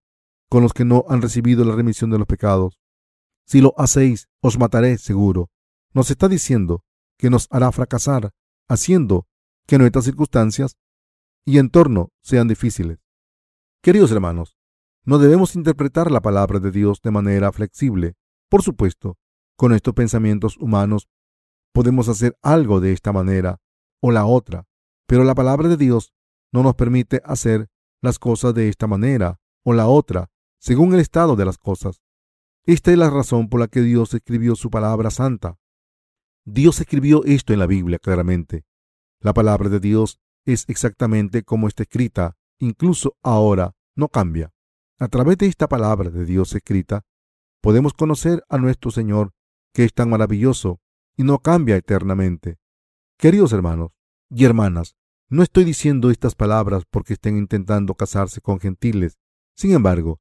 con 0.51 0.63
los 0.63 0.75
que 0.75 0.85
no 0.85 1.05
han 1.09 1.23
recibido 1.23 1.65
la 1.65 1.75
remisión 1.75 2.11
de 2.11 2.19
los 2.19 2.27
pecados. 2.27 2.79
Si 3.47 3.61
lo 3.61 3.75
hacéis, 3.79 4.29
os 4.41 4.59
mataré 4.59 4.99
seguro. 4.99 5.51
Nos 5.95 6.11
está 6.11 6.29
diciendo 6.29 6.85
que 7.17 7.31
nos 7.31 7.49
hará 7.51 7.73
fracasar, 7.73 8.31
haciendo 8.69 9.27
que 9.67 9.79
nuestras 9.79 10.05
circunstancias 10.05 10.77
y 11.49 11.57
entorno 11.57 12.13
sean 12.21 12.47
difíciles. 12.47 12.99
Queridos 13.83 14.13
hermanos, 14.13 14.59
no 15.07 15.19
debemos 15.19 15.57
interpretar 15.57 16.11
la 16.11 16.21
palabra 16.21 16.61
de 16.61 16.71
Dios 16.71 17.01
de 17.01 17.11
manera 17.11 17.51
flexible. 17.53 18.17
Por 18.51 18.63
supuesto, 18.63 19.17
con 19.57 19.73
estos 19.73 19.95
pensamientos 19.95 20.59
humanos 20.59 21.09
podemos 21.73 22.11
hacer 22.11 22.37
algo 22.43 22.81
de 22.81 22.93
esta 22.93 23.15
manera 23.15 23.63
o 24.03 24.11
la 24.11 24.27
otra, 24.27 24.67
pero 25.07 25.25
la 25.25 25.35
palabra 25.35 25.69
de 25.69 25.79
Dios 25.79 26.13
no 26.53 26.63
nos 26.63 26.75
permite 26.75 27.23
hacer 27.25 27.71
las 28.03 28.19
cosas 28.19 28.53
de 28.53 28.69
esta 28.69 28.87
manera 28.87 29.41
o 29.65 29.73
la 29.73 29.89
otra, 29.89 30.29
según 30.61 30.93
el 30.93 31.01
estado 31.01 31.35
de 31.35 31.47
las 31.47 31.57
cosas. 31.57 32.03
Esta 32.67 32.93
es 32.93 32.99
la 32.99 33.09
razón 33.09 33.49
por 33.49 33.61
la 33.61 33.69
que 33.69 33.81
Dios 33.81 34.13
escribió 34.13 34.55
su 34.55 34.69
palabra 34.69 35.11
santa. 35.11 35.57
Dios 36.45 36.79
escribió 36.79 37.25
esto 37.25 37.55
en 37.55 37.59
la 37.59 37.67
Biblia 37.67 37.99
claramente. 37.99 38.67
La 39.21 39.33
palabra 39.33 39.71
de 39.71 39.81
Dios 39.81 40.21
es 40.49 40.65
exactamente 40.69 41.43
como 41.43 41.69
está 41.69 41.83
escrita, 41.83 42.39
incluso 42.59 43.19
ahora 43.23 43.75
no 43.95 44.09
cambia. 44.09 44.51
A 44.99 45.09
través 45.09 45.37
de 45.37 45.47
esta 45.47 45.69
palabra 45.69 46.09
de 46.09 46.25
Dios 46.25 46.55
escrita, 46.55 47.05
podemos 47.61 47.93
conocer 47.93 48.43
a 48.49 48.57
nuestro 48.57 48.91
Señor, 48.91 49.33
que 49.75 49.85
es 49.85 49.93
tan 49.93 50.09
maravilloso 50.09 50.81
y 51.19 51.25
no 51.25 51.41
cambia 51.41 51.77
eternamente. 51.77 52.57
Queridos 53.19 53.53
hermanos 53.53 53.91
y 54.31 54.47
hermanas, 54.47 54.97
no 55.29 55.43
estoy 55.43 55.65
diciendo 55.65 56.11
estas 56.11 56.35
palabras 56.35 56.85
porque 56.89 57.13
estén 57.13 57.37
intentando 57.37 57.95
casarse 57.95 58.41
con 58.41 58.59
gentiles. 58.59 59.19
Sin 59.55 59.73
embargo, 59.73 60.19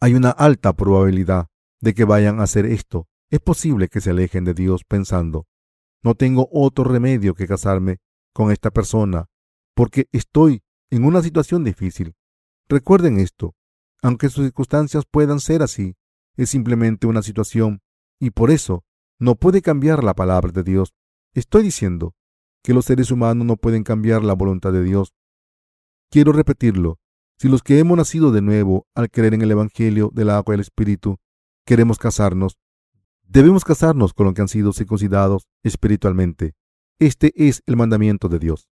hay 0.00 0.14
una 0.14 0.30
alta 0.30 0.72
probabilidad 0.72 1.46
de 1.80 1.94
que 1.94 2.04
vayan 2.04 2.40
a 2.40 2.44
hacer 2.44 2.66
esto. 2.66 3.06
Es 3.30 3.38
posible 3.38 3.86
que 3.86 4.00
se 4.00 4.10
alejen 4.10 4.44
de 4.44 4.54
Dios 4.54 4.82
pensando, 4.82 5.46
No 6.02 6.16
tengo 6.16 6.48
otro 6.50 6.82
remedio 6.82 7.34
que 7.34 7.46
casarme 7.46 7.98
con 8.32 8.50
esta 8.50 8.72
persona 8.72 9.28
porque 9.78 10.08
estoy 10.10 10.64
en 10.90 11.04
una 11.04 11.22
situación 11.22 11.62
difícil. 11.62 12.16
Recuerden 12.68 13.20
esto, 13.20 13.54
aunque 14.02 14.28
sus 14.28 14.42
circunstancias 14.42 15.04
puedan 15.08 15.38
ser 15.38 15.62
así, 15.62 15.94
es 16.36 16.50
simplemente 16.50 17.06
una 17.06 17.22
situación 17.22 17.80
y 18.18 18.30
por 18.30 18.50
eso 18.50 18.82
no 19.20 19.36
puede 19.36 19.62
cambiar 19.62 20.02
la 20.02 20.14
palabra 20.14 20.50
de 20.50 20.64
Dios. 20.64 20.94
Estoy 21.32 21.62
diciendo 21.62 22.16
que 22.64 22.74
los 22.74 22.86
seres 22.86 23.12
humanos 23.12 23.46
no 23.46 23.54
pueden 23.54 23.84
cambiar 23.84 24.24
la 24.24 24.32
voluntad 24.32 24.72
de 24.72 24.82
Dios. 24.82 25.14
Quiero 26.10 26.32
repetirlo. 26.32 26.98
Si 27.38 27.48
los 27.48 27.62
que 27.62 27.78
hemos 27.78 27.96
nacido 27.96 28.32
de 28.32 28.42
nuevo 28.42 28.88
al 28.96 29.10
creer 29.10 29.34
en 29.34 29.42
el 29.42 29.52
Evangelio 29.52 30.10
del 30.12 30.30
agua 30.30 30.54
y 30.54 30.56
el 30.56 30.62
Espíritu 30.62 31.18
queremos 31.64 31.98
casarnos, 31.98 32.58
debemos 33.22 33.64
casarnos 33.64 34.12
con 34.12 34.26
los 34.26 34.34
que 34.34 34.40
han 34.40 34.48
sido 34.48 34.72
circuncidados 34.72 35.46
espiritualmente. 35.62 36.56
Este 36.98 37.32
es 37.36 37.62
el 37.66 37.76
mandamiento 37.76 38.28
de 38.28 38.40
Dios. 38.40 38.68